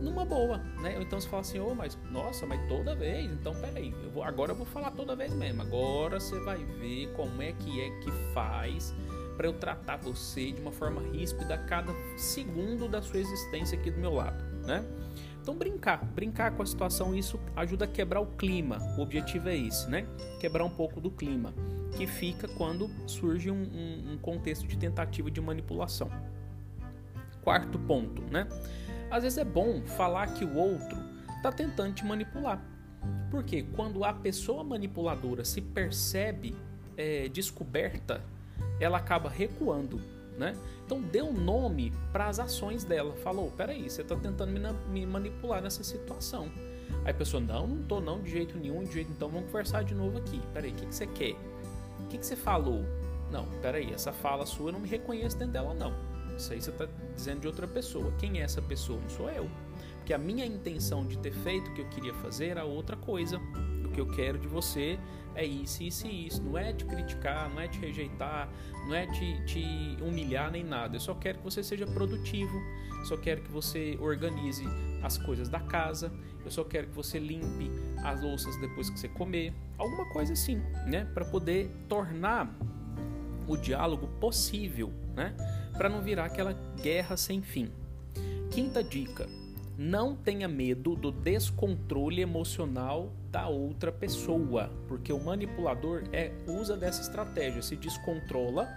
numa 0.00 0.24
boa, 0.24 0.58
né? 0.80 0.96
Ou 0.96 1.02
então 1.02 1.20
você 1.20 1.28
fala 1.28 1.42
assim, 1.42 1.58
ô, 1.58 1.68
oh, 1.70 1.74
mas 1.74 1.98
nossa, 2.10 2.46
mas 2.46 2.60
toda 2.68 2.94
vez, 2.94 3.30
então 3.30 3.54
peraí, 3.54 3.94
eu 4.02 4.10
vou, 4.10 4.22
agora 4.22 4.52
eu 4.52 4.56
vou 4.56 4.66
falar 4.66 4.90
toda 4.90 5.14
vez 5.14 5.32
mesmo. 5.32 5.62
Agora 5.62 6.18
você 6.18 6.38
vai 6.40 6.58
ver 6.58 7.12
como 7.14 7.40
é 7.40 7.52
que 7.52 7.80
é 7.80 7.90
que 8.00 8.10
faz 8.32 8.94
para 9.36 9.46
eu 9.46 9.52
tratar 9.54 9.96
você 9.96 10.52
de 10.52 10.60
uma 10.60 10.72
forma 10.72 11.00
ríspida 11.12 11.54
a 11.54 11.58
cada 11.58 11.92
segundo 12.16 12.88
da 12.88 13.00
sua 13.00 13.18
existência 13.18 13.78
aqui 13.78 13.90
do 13.90 13.98
meu 13.98 14.14
lado, 14.14 14.42
né? 14.66 14.84
Então 15.40 15.56
brincar, 15.56 16.04
brincar 16.04 16.52
com 16.52 16.62
a 16.62 16.66
situação, 16.66 17.14
isso 17.14 17.38
ajuda 17.56 17.84
a 17.84 17.88
quebrar 17.88 18.20
o 18.20 18.26
clima. 18.26 18.78
O 18.96 19.02
objetivo 19.02 19.48
é 19.48 19.56
esse, 19.56 19.88
né? 19.90 20.06
Quebrar 20.38 20.64
um 20.64 20.70
pouco 20.70 21.00
do 21.00 21.10
clima 21.10 21.52
que 21.96 22.06
fica 22.06 22.48
quando 22.48 22.90
surge 23.06 23.50
um, 23.50 23.62
um, 23.62 24.12
um 24.12 24.18
contexto 24.18 24.66
de 24.66 24.76
tentativa 24.76 25.30
de 25.30 25.40
manipulação. 25.40 26.10
Quarto 27.42 27.78
ponto, 27.78 28.22
né? 28.22 28.46
Às 29.12 29.22
vezes 29.22 29.38
é 29.38 29.44
bom 29.44 29.82
falar 29.82 30.26
que 30.34 30.44
o 30.44 30.56
outro 30.56 30.98
está 31.36 31.52
tentando 31.52 31.94
te 31.94 32.04
manipular. 32.04 32.60
Porque 33.30 33.62
quando 33.62 34.04
a 34.04 34.12
pessoa 34.12 34.64
manipuladora 34.64 35.44
se 35.44 35.60
percebe 35.60 36.56
é, 36.96 37.28
descoberta, 37.28 38.24
ela 38.80 38.98
acaba 38.98 39.28
recuando 39.28 40.00
né? 40.38 40.56
Então 40.84 41.00
dê 41.00 41.22
um 41.22 41.32
nome 41.32 41.92
para 42.12 42.28
as 42.28 42.38
ações 42.38 42.84
dela. 42.84 43.14
Falou, 43.16 43.50
peraí, 43.50 43.88
você 43.88 44.02
está 44.02 44.16
tentando 44.16 44.50
me, 44.50 44.60
me, 44.88 45.06
manipular 45.06 45.62
nessa 45.62 45.82
situação. 45.84 46.50
Aí 47.04 47.10
a 47.10 47.14
pessoa, 47.14 47.40
não, 47.40 47.66
não 47.66 47.82
tô 47.82 48.00
não, 48.00 48.20
de 48.20 48.30
jeito 48.30 48.56
nenhum, 48.56 48.84
de 48.84 48.92
jeito 48.92 49.10
então 49.10 49.28
vamos 49.28 49.46
conversar 49.46 49.84
de 49.84 49.94
novo 49.94 50.18
aqui. 50.18 50.40
Peraí, 50.52 50.70
o 50.70 50.74
que, 50.74 50.86
que 50.86 50.94
você 50.94 51.06
quer? 51.06 51.36
O 52.00 52.06
que, 52.08 52.18
que 52.18 52.26
você 52.26 52.36
falou? 52.36 52.84
Não, 53.30 53.46
peraí, 53.60 53.92
essa 53.92 54.12
fala 54.12 54.44
sua 54.44 54.68
eu 54.68 54.72
não 54.72 54.80
me 54.80 54.88
reconheço 54.88 55.36
dentro 55.38 55.52
dela 55.52 55.74
não. 55.74 55.94
Isso 56.36 56.52
aí 56.52 56.60
você 56.60 56.70
está 56.70 56.86
dizendo 57.22 57.40
de 57.40 57.46
outra 57.46 57.68
pessoa. 57.68 58.12
Quem 58.18 58.40
é 58.40 58.42
essa 58.42 58.60
pessoa? 58.60 59.00
Não 59.00 59.08
sou 59.08 59.30
eu. 59.30 59.48
Porque 59.96 60.12
a 60.12 60.18
minha 60.18 60.44
intenção 60.44 61.06
de 61.06 61.16
ter 61.18 61.32
feito 61.32 61.70
o 61.70 61.74
que 61.74 61.80
eu 61.80 61.88
queria 61.88 62.14
fazer 62.14 62.48
era 62.48 62.64
outra 62.64 62.96
coisa. 62.96 63.40
O 63.84 63.90
que 63.90 64.00
eu 64.00 64.06
quero 64.08 64.38
de 64.38 64.48
você 64.48 64.98
é 65.34 65.44
isso, 65.44 65.82
isso 65.84 66.06
e 66.06 66.26
isso. 66.26 66.42
Não 66.42 66.58
é 66.58 66.72
te 66.72 66.84
criticar, 66.84 67.48
não 67.48 67.60
é 67.60 67.68
te 67.68 67.78
rejeitar, 67.78 68.48
não 68.86 68.94
é 68.94 69.06
te, 69.06 69.44
te 69.44 69.96
humilhar 70.02 70.50
nem 70.50 70.64
nada. 70.64 70.96
Eu 70.96 71.00
só 71.00 71.14
quero 71.14 71.38
que 71.38 71.44
você 71.44 71.62
seja 71.62 71.86
produtivo, 71.86 72.60
só 73.04 73.16
quero 73.16 73.42
que 73.42 73.50
você 73.50 73.96
organize 74.00 74.64
as 75.02 75.16
coisas 75.18 75.48
da 75.48 75.60
casa, 75.60 76.12
eu 76.44 76.50
só 76.50 76.64
quero 76.64 76.88
que 76.88 76.94
você 76.94 77.18
limpe 77.18 77.70
as 78.02 78.20
louças 78.22 78.56
depois 78.60 78.90
que 78.90 78.98
você 78.98 79.08
comer, 79.08 79.52
alguma 79.78 80.06
coisa 80.12 80.32
assim, 80.32 80.56
né? 80.86 81.04
Para 81.14 81.24
poder 81.24 81.70
tornar 81.88 82.52
o 83.46 83.56
diálogo 83.56 84.06
possível, 84.20 84.92
né? 85.14 85.34
Para 85.82 85.88
não 85.88 86.00
virar 86.00 86.26
aquela 86.26 86.52
guerra 86.80 87.16
sem 87.16 87.42
fim. 87.42 87.68
Quinta 88.52 88.84
dica: 88.84 89.28
não 89.76 90.14
tenha 90.14 90.46
medo 90.46 90.94
do 90.94 91.10
descontrole 91.10 92.22
emocional 92.22 93.12
da 93.32 93.48
outra 93.48 93.90
pessoa, 93.90 94.70
porque 94.86 95.12
o 95.12 95.18
manipulador 95.18 96.04
é 96.12 96.30
usa 96.46 96.76
dessa 96.76 97.02
estratégia, 97.02 97.60
se 97.62 97.74
descontrola 97.74 98.68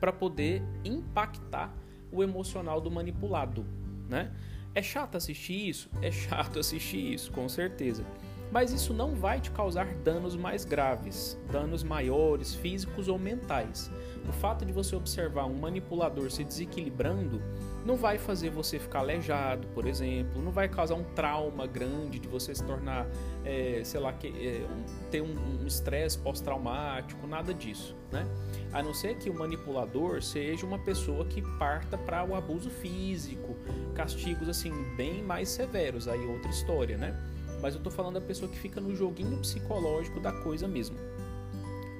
para 0.00 0.12
poder 0.12 0.60
impactar 0.84 1.72
o 2.10 2.24
emocional 2.24 2.80
do 2.80 2.90
manipulado, 2.90 3.64
né? 4.08 4.32
É 4.74 4.82
chato 4.82 5.16
assistir 5.16 5.68
isso? 5.68 5.88
É 6.02 6.10
chato 6.10 6.58
assistir 6.58 7.14
isso, 7.14 7.30
com 7.30 7.48
certeza. 7.48 8.04
Mas 8.50 8.72
isso 8.72 8.92
não 8.92 9.14
vai 9.14 9.40
te 9.40 9.52
causar 9.52 9.86
danos 9.98 10.34
mais 10.34 10.64
graves, 10.64 11.38
danos 11.52 11.84
maiores, 11.84 12.52
físicos 12.52 13.06
ou 13.06 13.16
mentais. 13.16 13.92
O 14.28 14.32
fato 14.32 14.64
de 14.64 14.72
você 14.72 14.96
observar 14.96 15.46
um 15.46 15.54
manipulador 15.54 16.30
se 16.30 16.44
desequilibrando 16.44 17.42
não 17.84 17.96
vai 17.96 18.18
fazer 18.18 18.50
você 18.50 18.78
ficar 18.78 19.00
aleijado, 19.00 19.66
por 19.68 19.86
exemplo, 19.86 20.42
não 20.42 20.50
vai 20.50 20.68
causar 20.68 20.94
um 20.94 21.04
trauma 21.04 21.66
grande 21.66 22.18
de 22.18 22.28
você 22.28 22.54
se 22.54 22.62
tornar, 22.62 23.06
é, 23.44 23.80
sei 23.84 24.00
lá, 24.00 24.12
que, 24.12 24.26
é, 24.28 24.66
um, 24.66 25.08
ter 25.10 25.22
um 25.22 25.66
estresse 25.66 26.18
um 26.18 26.22
pós-traumático, 26.22 27.26
nada 27.26 27.54
disso, 27.54 27.96
né? 28.12 28.26
A 28.72 28.82
não 28.82 28.92
ser 28.92 29.16
que 29.16 29.30
o 29.30 29.34
manipulador 29.34 30.22
seja 30.22 30.66
uma 30.66 30.78
pessoa 30.78 31.24
que 31.24 31.40
parta 31.58 31.96
para 31.96 32.24
o 32.24 32.34
abuso 32.34 32.68
físico, 32.68 33.56
castigos 33.94 34.48
assim 34.48 34.72
bem 34.96 35.22
mais 35.22 35.48
severos, 35.48 36.08
aí 36.08 36.26
outra 36.26 36.50
história, 36.50 36.98
né? 36.98 37.16
Mas 37.62 37.74
eu 37.74 37.80
tô 37.80 37.90
falando 37.90 38.14
da 38.14 38.20
pessoa 38.20 38.50
que 38.50 38.58
fica 38.58 38.80
no 38.80 38.94
joguinho 38.94 39.36
psicológico 39.38 40.20
da 40.20 40.32
coisa 40.32 40.68
mesmo. 40.68 40.96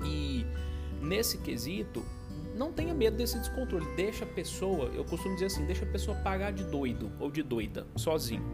E 0.05 0.47
nesse 1.01 1.39
quesito, 1.39 2.05
não 2.59 2.73
tenha 2.73 2.93
medo 2.93 3.17
desse 3.17 3.39
descontrole. 3.39 3.87
Deixa 3.97 4.25
a 4.25 4.29
pessoa, 4.29 4.87
eu 4.95 5.05
costumo 5.05 5.35
dizer 5.35 5.47
assim, 5.47 5.65
deixa 5.65 5.85
a 5.85 5.89
pessoa 5.89 6.17
pagar 6.19 6.53
de 6.53 6.65
doido 6.65 7.11
ou 7.21 7.31
de 7.31 7.43
doida, 7.43 7.87
sozinho. 7.97 8.45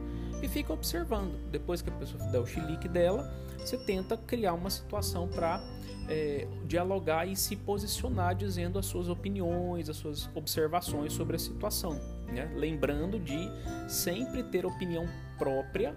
E 0.43 0.49
fica 0.49 0.73
observando. 0.73 1.35
Depois 1.51 1.81
que 1.81 1.89
a 1.89 1.93
pessoa 1.93 2.23
der 2.31 2.39
o 2.39 2.47
chilique 2.47 2.87
dela, 2.87 3.33
você 3.59 3.79
tenta 3.79 4.17
criar 4.17 4.53
uma 4.53 4.69
situação 4.69 5.27
para 5.27 5.65
é, 6.09 6.47
dialogar 6.67 7.27
e 7.27 7.35
se 7.35 7.57
posicionar 7.57 8.35
dizendo 8.35 8.79
as 8.79 8.87
suas 8.87 9.09
opiniões, 9.09 9.89
as 9.89 9.97
suas 9.97 10.29
observações 10.35 11.13
sobre 11.13 11.37
a 11.37 11.39
situação. 11.39 11.99
Né? 12.27 12.53
Lembrando 12.55 13.19
de 13.19 13.51
sempre 13.89 14.43
ter 14.43 14.67
opinião 14.67 15.09
própria, 15.39 15.97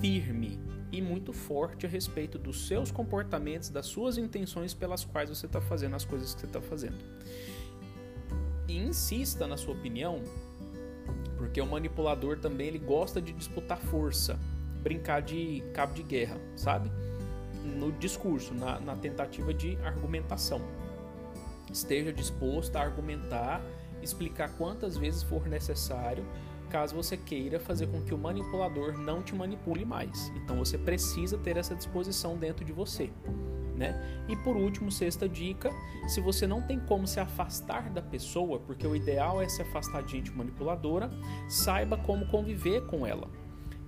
firme 0.00 0.60
e 0.90 1.02
muito 1.02 1.32
forte 1.32 1.86
a 1.86 1.88
respeito 1.88 2.38
dos 2.38 2.66
seus 2.66 2.90
comportamentos, 2.90 3.68
das 3.68 3.86
suas 3.86 4.16
intenções 4.16 4.72
pelas 4.72 5.04
quais 5.04 5.28
você 5.28 5.46
está 5.46 5.60
fazendo 5.60 5.96
as 5.96 6.04
coisas 6.04 6.34
que 6.34 6.40
você 6.40 6.46
está 6.46 6.60
fazendo. 6.60 6.96
E 8.66 8.76
insista 8.76 9.46
na 9.46 9.56
sua 9.56 9.74
opinião, 9.74 10.22
porque 11.36 11.60
o 11.60 11.66
manipulador 11.66 12.38
também 12.38 12.68
ele 12.68 12.78
gosta 12.78 13.20
de 13.20 13.32
disputar 13.32 13.78
força, 13.78 14.38
brincar 14.82 15.20
de 15.20 15.62
cabo 15.74 15.94
de 15.94 16.02
guerra, 16.02 16.38
sabe? 16.56 16.90
No 17.78 17.92
discurso, 17.92 18.54
na, 18.54 18.80
na 18.80 18.96
tentativa 18.96 19.52
de 19.52 19.76
argumentação. 19.78 20.60
Esteja 21.70 22.12
disposto 22.12 22.76
a 22.76 22.80
argumentar, 22.80 23.62
explicar 24.02 24.50
quantas 24.56 24.96
vezes 24.96 25.22
for 25.22 25.46
necessário 25.46 26.24
caso 26.68 26.94
você 26.94 27.16
queira 27.16 27.58
fazer 27.58 27.86
com 27.88 28.02
que 28.02 28.14
o 28.14 28.18
manipulador 28.18 28.98
não 28.98 29.22
te 29.22 29.34
manipule 29.34 29.84
mais. 29.84 30.32
Então 30.36 30.56
você 30.56 30.78
precisa 30.78 31.36
ter 31.38 31.56
essa 31.56 31.74
disposição 31.74 32.36
dentro 32.36 32.64
de 32.64 32.72
você. 32.72 33.10
Né? 33.76 34.24
E 34.28 34.36
por 34.36 34.56
último, 34.56 34.90
sexta 34.90 35.28
dica: 35.28 35.70
se 36.08 36.20
você 36.20 36.46
não 36.46 36.60
tem 36.60 36.80
como 36.80 37.06
se 37.06 37.20
afastar 37.20 37.90
da 37.90 38.02
pessoa, 38.02 38.58
porque 38.58 38.86
o 38.86 38.94
ideal 38.94 39.40
é 39.40 39.48
se 39.48 39.62
afastar 39.62 40.02
de 40.02 40.12
gente 40.12 40.32
manipuladora, 40.32 41.10
saiba 41.48 41.96
como 41.96 42.26
conviver 42.26 42.84
com 42.86 43.06
ela. 43.06 43.28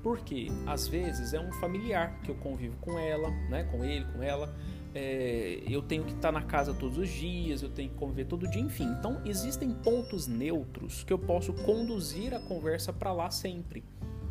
Porque 0.02 0.48
às 0.66 0.88
vezes 0.88 1.34
é 1.34 1.40
um 1.40 1.52
familiar 1.54 2.18
que 2.22 2.30
eu 2.30 2.34
convivo 2.36 2.76
com 2.78 2.98
ela, 2.98 3.30
né? 3.48 3.64
com 3.64 3.84
ele, 3.84 4.04
com 4.12 4.22
ela 4.22 4.54
é, 4.94 5.62
eu 5.68 5.82
tenho 5.82 6.04
que 6.04 6.12
estar 6.12 6.32
na 6.32 6.42
casa 6.42 6.74
todos 6.74 6.98
os 6.98 7.08
dias, 7.08 7.62
eu 7.62 7.68
tenho 7.68 7.90
que 7.90 7.96
conviver 7.96 8.24
todo 8.24 8.48
dia, 8.48 8.60
enfim. 8.60 8.88
Então, 8.98 9.20
existem 9.24 9.70
pontos 9.70 10.26
neutros 10.26 11.04
que 11.04 11.12
eu 11.12 11.18
posso 11.18 11.52
conduzir 11.52 12.34
a 12.34 12.40
conversa 12.40 12.92
para 12.92 13.12
lá 13.12 13.30
sempre. 13.30 13.84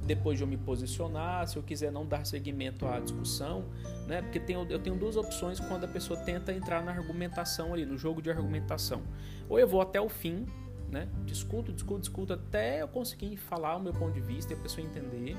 Depois 0.03 0.37
de 0.37 0.43
eu 0.43 0.47
me 0.47 0.57
posicionar, 0.57 1.47
se 1.47 1.55
eu 1.55 1.63
quiser 1.63 1.91
não 1.91 2.05
dar 2.05 2.25
seguimento 2.25 2.85
à 2.87 2.99
discussão, 2.99 3.65
né? 4.07 4.21
Porque 4.21 4.39
tenho, 4.39 4.65
eu 4.69 4.79
tenho 4.79 4.95
duas 4.95 5.15
opções 5.15 5.59
quando 5.59 5.83
a 5.83 5.87
pessoa 5.87 6.19
tenta 6.19 6.51
entrar 6.51 6.83
na 6.83 6.91
argumentação 6.91 7.73
ali, 7.73 7.85
no 7.85 7.97
jogo 7.97 8.21
de 8.21 8.29
argumentação. 8.29 9.03
Ou 9.47 9.59
eu 9.59 9.67
vou 9.67 9.81
até 9.81 10.01
o 10.01 10.09
fim, 10.09 10.47
né? 10.89 11.07
Discuto, 11.25 11.71
discuto, 11.71 11.99
discuto 11.99 12.33
até 12.33 12.81
eu 12.81 12.87
conseguir 12.87 13.37
falar 13.37 13.75
o 13.75 13.79
meu 13.79 13.93
ponto 13.93 14.13
de 14.13 14.21
vista 14.21 14.51
e 14.51 14.57
a 14.57 14.59
pessoa 14.59 14.85
entender. 14.85 15.37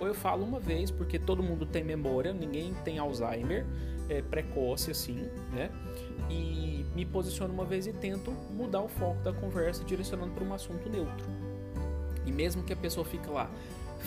Ou 0.00 0.06
eu 0.06 0.14
falo 0.14 0.44
uma 0.44 0.58
vez, 0.58 0.90
porque 0.90 1.18
todo 1.18 1.42
mundo 1.42 1.64
tem 1.66 1.84
memória, 1.84 2.32
ninguém 2.32 2.74
tem 2.84 2.98
Alzheimer 2.98 3.64
é, 4.08 4.22
precoce 4.22 4.90
assim, 4.90 5.28
né? 5.52 5.70
E 6.30 6.84
me 6.94 7.04
posiciono 7.04 7.52
uma 7.52 7.64
vez 7.64 7.86
e 7.86 7.92
tento 7.92 8.30
mudar 8.30 8.80
o 8.80 8.88
foco 8.88 9.22
da 9.22 9.32
conversa 9.32 9.84
direcionando 9.84 10.32
para 10.32 10.44
um 10.44 10.52
assunto 10.52 10.88
neutro. 10.88 11.26
E 12.26 12.32
mesmo 12.32 12.62
que 12.62 12.72
a 12.72 12.76
pessoa 12.76 13.04
fique 13.04 13.28
lá 13.28 13.50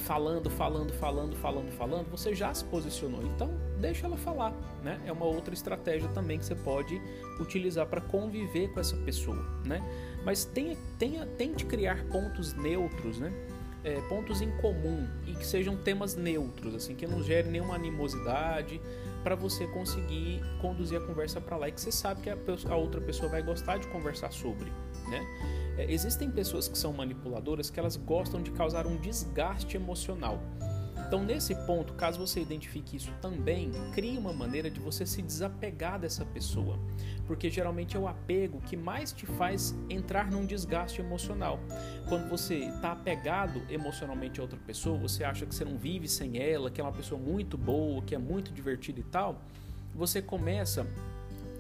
falando, 0.06 0.50
falando, 0.50 0.94
falando, 0.94 1.36
falando, 1.36 1.72
falando, 1.72 2.10
você 2.10 2.34
já 2.34 2.54
se 2.54 2.64
posicionou. 2.66 3.22
Então, 3.24 3.50
deixa 3.80 4.06
ela 4.06 4.18
falar, 4.18 4.54
né? 4.84 5.02
É 5.06 5.12
uma 5.12 5.26
outra 5.26 5.54
estratégia 5.54 6.08
também 6.10 6.38
que 6.38 6.46
você 6.46 6.56
pode 6.56 7.02
utilizar 7.40 7.88
para 7.88 8.02
conviver 8.02 8.70
com 8.70 8.80
essa 8.80 8.96
pessoa, 8.98 9.44
né? 9.66 9.82
Mas 10.24 10.46
tenha, 10.46 10.78
tenha, 11.00 11.26
tente 11.26 11.66
criar 11.66 12.04
pontos 12.06 12.54
neutros, 12.54 13.20
né? 13.20 13.34
É, 13.84 14.02
pontos 14.10 14.42
em 14.42 14.52
comum 14.58 15.08
e 15.26 15.34
que 15.34 15.46
sejam 15.46 15.78
temas 15.78 16.16
neutros, 16.16 16.76
assim, 16.76 16.96
que 16.96 17.08
não 17.08 17.24
gere 17.24 17.50
nenhuma 17.50 17.76
animosidade, 17.76 18.82
para 19.24 19.36
você 19.36 19.68
conseguir 19.68 20.42
conduzir 20.62 20.98
a 20.98 21.06
conversa 21.06 21.42
para 21.42 21.58
lá 21.58 21.68
e 21.68 21.72
que 21.72 21.82
você 21.82 21.92
sabe 21.92 22.22
que 22.22 22.30
a, 22.30 22.38
a, 22.70 22.76
outra 22.76 23.02
pessoa 23.02 23.30
vai 23.30 23.42
gostar 23.42 23.78
de 23.78 23.88
conversar 23.88 24.32
sobre, 24.32 24.72
né? 25.10 25.26
É, 25.78 25.92
existem 25.92 26.32
pessoas 26.32 26.68
que 26.68 26.78
são 26.78 26.94
manipuladoras 26.94 27.70
que 27.70 27.80
elas 27.80 27.98
gostam 27.98 28.42
de 28.42 28.52
causar 28.52 28.88
um 28.88 28.98
desgaste 28.98 29.76
emocional. 29.76 30.42
Então, 31.08 31.24
nesse 31.24 31.56
ponto, 31.56 31.94
caso 31.94 32.20
você 32.20 32.42
identifique 32.42 32.98
isso 32.98 33.14
também, 33.22 33.72
crie 33.94 34.18
uma 34.18 34.34
maneira 34.34 34.70
de 34.70 34.78
você 34.78 35.06
se 35.06 35.22
desapegar 35.22 35.98
dessa 35.98 36.26
pessoa, 36.26 36.78
porque 37.26 37.50
geralmente 37.50 37.96
é 37.96 38.00
o 38.00 38.10
apego 38.10 38.60
que 38.60 38.76
mais 38.76 39.14
te 39.14 39.26
faz 39.26 39.74
entrar 39.90 40.30
num 40.30 40.46
desgaste 40.46 41.00
emocional. 41.00 41.62
Quando 42.10 42.30
você 42.30 42.56
está 42.56 42.92
apegado 42.92 43.62
emocionalmente 43.70 44.42
a 44.42 44.44
outra 44.44 44.60
pessoa, 44.60 44.98
você 44.98 45.24
acha 45.24 45.46
que 45.46 45.56
você 45.56 45.64
não 45.64 45.78
vive 45.78 46.10
sem 46.10 46.40
ela, 46.40 46.70
que 46.70 46.82
é 46.82 46.84
uma 46.84 46.92
pessoa 46.92 47.20
muito 47.20 47.58
boa, 47.58 48.02
que 48.02 48.14
é 48.14 48.18
muito 48.18 48.52
divertida 48.52 49.00
e 49.00 49.04
tal, 49.04 49.42
você 49.96 50.22
começa 50.22 50.86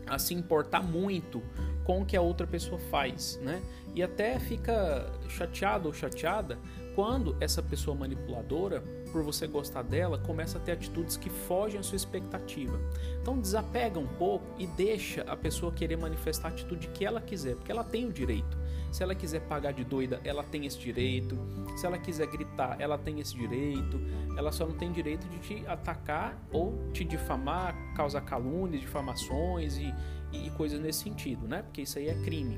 a 0.05 0.19
se 0.19 0.33
importar 0.33 0.83
muito 0.83 1.41
com 1.85 2.01
o 2.01 2.05
que 2.05 2.17
a 2.17 2.21
outra 2.21 2.45
pessoa 2.45 2.79
faz, 2.79 3.39
né? 3.41 3.61
E 3.95 4.03
até 4.03 4.39
fica 4.39 5.09
chateado 5.29 5.87
ou 5.87 5.93
chateada 5.93 6.57
quando 6.97 7.37
essa 7.39 7.61
pessoa 7.61 7.95
manipuladora, 7.95 8.81
por 9.11 9.21
você 9.21 9.45
gostar 9.45 9.83
dela, 9.83 10.17
começa 10.17 10.57
a 10.57 10.61
ter 10.61 10.71
atitudes 10.71 11.15
que 11.15 11.29
fogem 11.29 11.79
à 11.79 11.83
sua 11.83 11.95
expectativa. 11.95 12.81
Então 13.21 13.39
desapega 13.39 13.99
um 13.99 14.07
pouco 14.07 14.43
e 14.57 14.65
deixa 14.65 15.21
a 15.21 15.37
pessoa 15.37 15.71
querer 15.71 15.95
manifestar 15.95 16.47
a 16.47 16.51
atitude 16.51 16.87
que 16.87 17.05
ela 17.05 17.21
quiser, 17.21 17.53
porque 17.53 17.71
ela 17.71 17.83
tem 17.83 18.07
o 18.07 18.11
direito. 18.11 18.57
Se 18.91 19.03
ela 19.03 19.13
quiser 19.13 19.41
pagar 19.41 19.73
de 19.73 19.83
doida, 19.83 20.19
ela 20.23 20.43
tem 20.43 20.65
esse 20.65 20.79
direito. 20.79 21.37
Se 21.75 21.85
ela 21.85 21.99
quiser 21.99 22.25
gritar, 22.25 22.81
ela 22.81 22.97
tem 22.97 23.19
esse 23.19 23.35
direito. 23.35 24.01
Ela 24.35 24.51
só 24.51 24.65
não 24.65 24.75
tem 24.75 24.91
direito 24.91 25.27
de 25.27 25.37
te 25.37 25.67
atacar 25.67 26.35
ou 26.51 26.89
te 26.93 27.03
difamar, 27.03 27.75
causar 27.95 28.21
calúnias, 28.21 28.81
difamações 28.81 29.77
e, 29.77 29.93
e, 30.33 30.49
coisas 30.57 30.79
nesse 30.79 31.03
sentido, 31.03 31.47
né? 31.47 31.61
Porque 31.61 31.83
isso 31.83 31.99
aí 31.99 32.07
é 32.07 32.15
crime. 32.23 32.57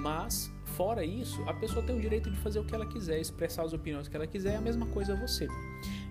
Mas, 0.00 0.50
fora 0.64 1.04
isso, 1.04 1.42
a 1.46 1.52
pessoa 1.52 1.84
tem 1.84 1.94
o 1.94 2.00
direito 2.00 2.30
de 2.30 2.38
fazer 2.38 2.58
o 2.58 2.64
que 2.64 2.74
ela 2.74 2.86
quiser, 2.86 3.20
expressar 3.20 3.64
as 3.64 3.74
opiniões 3.74 4.08
que 4.08 4.16
ela 4.16 4.26
quiser, 4.26 4.54
é 4.54 4.56
a 4.56 4.60
mesma 4.60 4.86
coisa 4.86 5.14
você. 5.14 5.46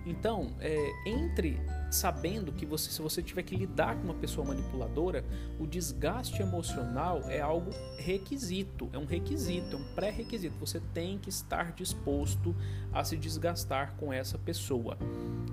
Então, 0.06 0.54
é, 0.60 0.92
entre 1.04 1.60
sabendo 1.90 2.52
que 2.52 2.64
você, 2.64 2.88
se 2.88 3.02
você 3.02 3.20
tiver 3.20 3.42
que 3.42 3.56
lidar 3.56 3.96
com 3.96 4.04
uma 4.04 4.14
pessoa 4.14 4.46
manipuladora, 4.46 5.24
o 5.58 5.66
desgaste 5.66 6.40
emocional 6.40 7.22
é 7.28 7.40
algo 7.40 7.70
requisito, 7.98 8.88
é 8.92 8.98
um 8.98 9.06
requisito, 9.06 9.76
é 9.76 9.78
um 9.80 9.94
pré-requisito. 9.94 10.56
Você 10.60 10.80
tem 10.94 11.18
que 11.18 11.28
estar 11.28 11.72
disposto 11.72 12.54
a 12.92 13.02
se 13.02 13.16
desgastar 13.16 13.96
com 13.96 14.12
essa 14.12 14.38
pessoa. 14.38 14.96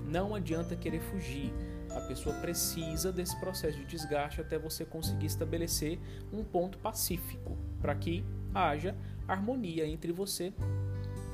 Não 0.06 0.32
adianta 0.32 0.76
querer 0.76 1.00
fugir. 1.00 1.52
A 1.90 2.00
pessoa 2.02 2.36
precisa 2.36 3.10
desse 3.10 3.38
processo 3.40 3.78
de 3.78 3.84
desgaste 3.84 4.40
até 4.40 4.58
você 4.58 4.84
conseguir 4.84 5.26
estabelecer 5.26 5.98
um 6.32 6.44
ponto 6.44 6.78
pacífico 6.78 7.58
para 7.80 7.94
que 7.94 8.24
haja 8.54 8.94
harmonia 9.26 9.86
entre 9.86 10.12
você 10.12 10.52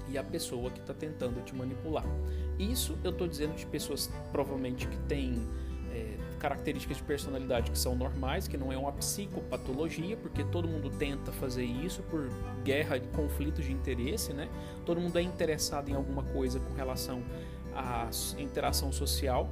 e 0.09 0.19
a 0.19 0.23
pessoa 0.23 0.71
que 0.71 0.81
está 0.81 0.93
tentando 0.93 1.43
te 1.45 1.55
manipular. 1.55 2.05
Isso 2.59 2.97
eu 3.03 3.11
estou 3.11 3.27
dizendo 3.27 3.55
de 3.55 3.67
pessoas 3.67 4.11
provavelmente 4.33 4.87
que 4.87 4.97
têm 5.09 5.43
é, 5.93 6.17
características 6.39 6.99
de 6.99 7.03
personalidade 7.03 7.71
que 7.71 7.79
são 7.79 7.95
normais, 7.95 8.47
que 8.47 8.57
não 8.57 8.73
é 8.73 8.77
uma 8.77 8.93
psicopatologia, 8.93 10.17
porque 10.17 10.45
todo 10.45 10.69
mundo 10.69 10.91
tenta 10.91 11.33
fazer 11.33 11.65
isso 11.65 12.03
por 12.03 12.29
guerra 12.63 12.99
de 12.99 13.09
conflitos 13.09 13.65
de 13.65 13.73
interesse, 13.73 14.33
né? 14.33 14.49
Todo 14.85 15.01
mundo 15.01 15.19
é 15.19 15.23
interessado 15.23 15.89
em 15.89 15.95
alguma 15.95 16.23
coisa 16.23 16.61
com 16.61 16.75
relação 16.75 17.23
à 17.75 18.09
interação 18.39 18.93
social. 18.93 19.49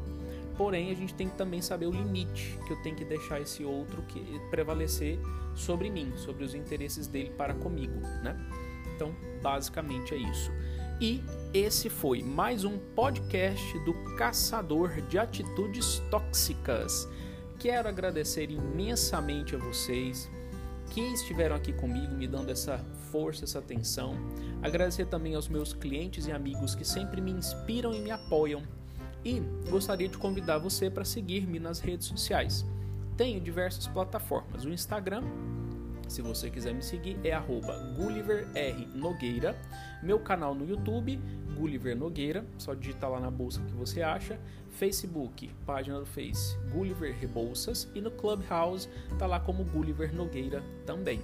Porém, 0.57 0.91
a 0.91 0.95
gente 0.95 1.15
tem 1.15 1.29
que 1.29 1.37
também 1.37 1.63
saber 1.63 1.87
o 1.87 1.91
limite 1.91 2.59
que 2.67 2.73
eu 2.73 2.83
tenho 2.83 2.95
que 2.95 3.05
deixar 3.05 3.41
esse 3.41 3.65
outro 3.65 4.03
que 4.03 4.21
prevalecer 4.51 5.19
sobre 5.55 5.91
mim, 5.91 6.13
sobre 6.17 6.45
os 6.45 6.55
interesses 6.55 7.07
dele 7.07 7.31
para 7.31 7.55
comigo, 7.55 8.01
né? 8.23 8.37
Então, 8.95 9.15
basicamente 9.43 10.15
é 10.15 10.19
isso. 10.19 10.51
E 11.01 11.23
esse 11.53 11.89
foi 11.89 12.23
mais 12.23 12.65
um 12.65 12.79
podcast 12.79 13.79
do 13.81 13.93
Caçador 14.17 15.01
de 15.03 15.19
Atitudes 15.19 16.01
Tóxicas. 16.11 17.09
Quero 17.59 17.89
agradecer 17.89 18.51
imensamente 18.51 19.57
a 19.57 19.59
vocês 19.59 20.31
que 20.91 21.01
estiveram 21.01 21.57
aqui 21.57 21.73
comigo, 21.73 22.15
me 22.15 22.29
dando 22.29 22.51
essa 22.51 22.79
força, 23.11 23.45
essa 23.45 23.59
atenção. 23.59 24.15
Agradecer 24.63 25.07
também 25.07 25.35
aos 25.35 25.49
meus 25.49 25.73
clientes 25.73 26.27
e 26.27 26.33
amigos 26.33 26.75
que 26.75 26.85
sempre 26.85 27.21
me 27.21 27.33
inspiram 27.33 27.93
e 27.93 28.01
me 28.01 28.11
apoiam. 28.11 28.63
E 29.25 29.41
gostaria 29.71 30.09
de 30.09 30.19
convidar 30.19 30.59
você 30.59 30.91
para 30.91 31.05
seguir-me 31.05 31.59
nas 31.59 31.81
redes 31.81 32.09
sociais. 32.09 32.65
Tenho 33.17 33.41
diversas 33.41 33.87
plataformas: 33.87 34.65
o 34.65 34.71
Instagram, 34.71 35.23
se 36.09 36.21
você 36.21 36.51
quiser 36.51 36.75
me 36.75 36.83
seguir, 36.83 37.19
é 37.25 37.39
GulliverRNogueira. 37.97 39.57
Meu 40.03 40.19
canal 40.19 40.55
no 40.55 40.69
YouTube, 40.69 41.19
Gulliver 41.57 41.97
Nogueira, 41.97 42.45
só 42.59 42.75
digitar 42.75 43.11
lá 43.11 43.21
na 43.21 43.31
bolsa 43.31 43.63
que 43.63 43.73
você 43.73 44.03
acha. 44.03 44.39
Facebook, 44.71 45.51
página 45.65 46.01
do 46.01 46.07
Face, 46.07 46.57
Gulliver 46.73 47.15
Rebouças. 47.19 47.89
E 47.95 48.01
no 48.01 48.11
Clubhouse, 48.11 48.89
tá 49.19 49.27
lá 49.27 49.39
como 49.39 49.65
Gulliver 49.65 50.15
Nogueira 50.15 50.63
também. 50.85 51.21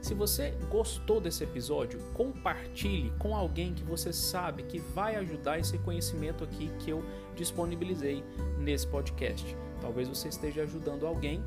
Se 0.00 0.14
você 0.14 0.54
gostou 0.70 1.20
desse 1.20 1.44
episódio, 1.44 2.00
compartilhe 2.14 3.12
com 3.18 3.36
alguém 3.36 3.74
que 3.74 3.84
você 3.84 4.12
sabe 4.12 4.62
que 4.62 4.78
vai 4.78 5.16
ajudar 5.16 5.58
esse 5.58 5.76
conhecimento 5.78 6.42
aqui 6.42 6.70
que 6.78 6.90
eu 6.90 7.04
disponibilizei 7.36 8.24
nesse 8.58 8.86
podcast. 8.86 9.56
Talvez 9.80 10.08
você 10.08 10.28
esteja 10.28 10.62
ajudando 10.62 11.06
alguém 11.06 11.42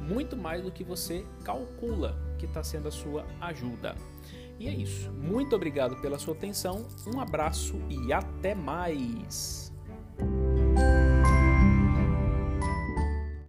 muito 0.00 0.36
mais 0.36 0.62
do 0.62 0.70
que 0.70 0.84
você 0.84 1.24
calcula 1.42 2.16
que 2.38 2.44
está 2.44 2.62
sendo 2.62 2.88
a 2.88 2.92
sua 2.92 3.26
ajuda. 3.40 3.94
E 4.58 4.68
é 4.68 4.74
isso. 4.74 5.10
Muito 5.12 5.56
obrigado 5.56 5.96
pela 6.00 6.18
sua 6.18 6.34
atenção, 6.34 6.86
um 7.14 7.20
abraço 7.20 7.76
e 7.88 8.12
até 8.12 8.54
mais! 8.54 9.65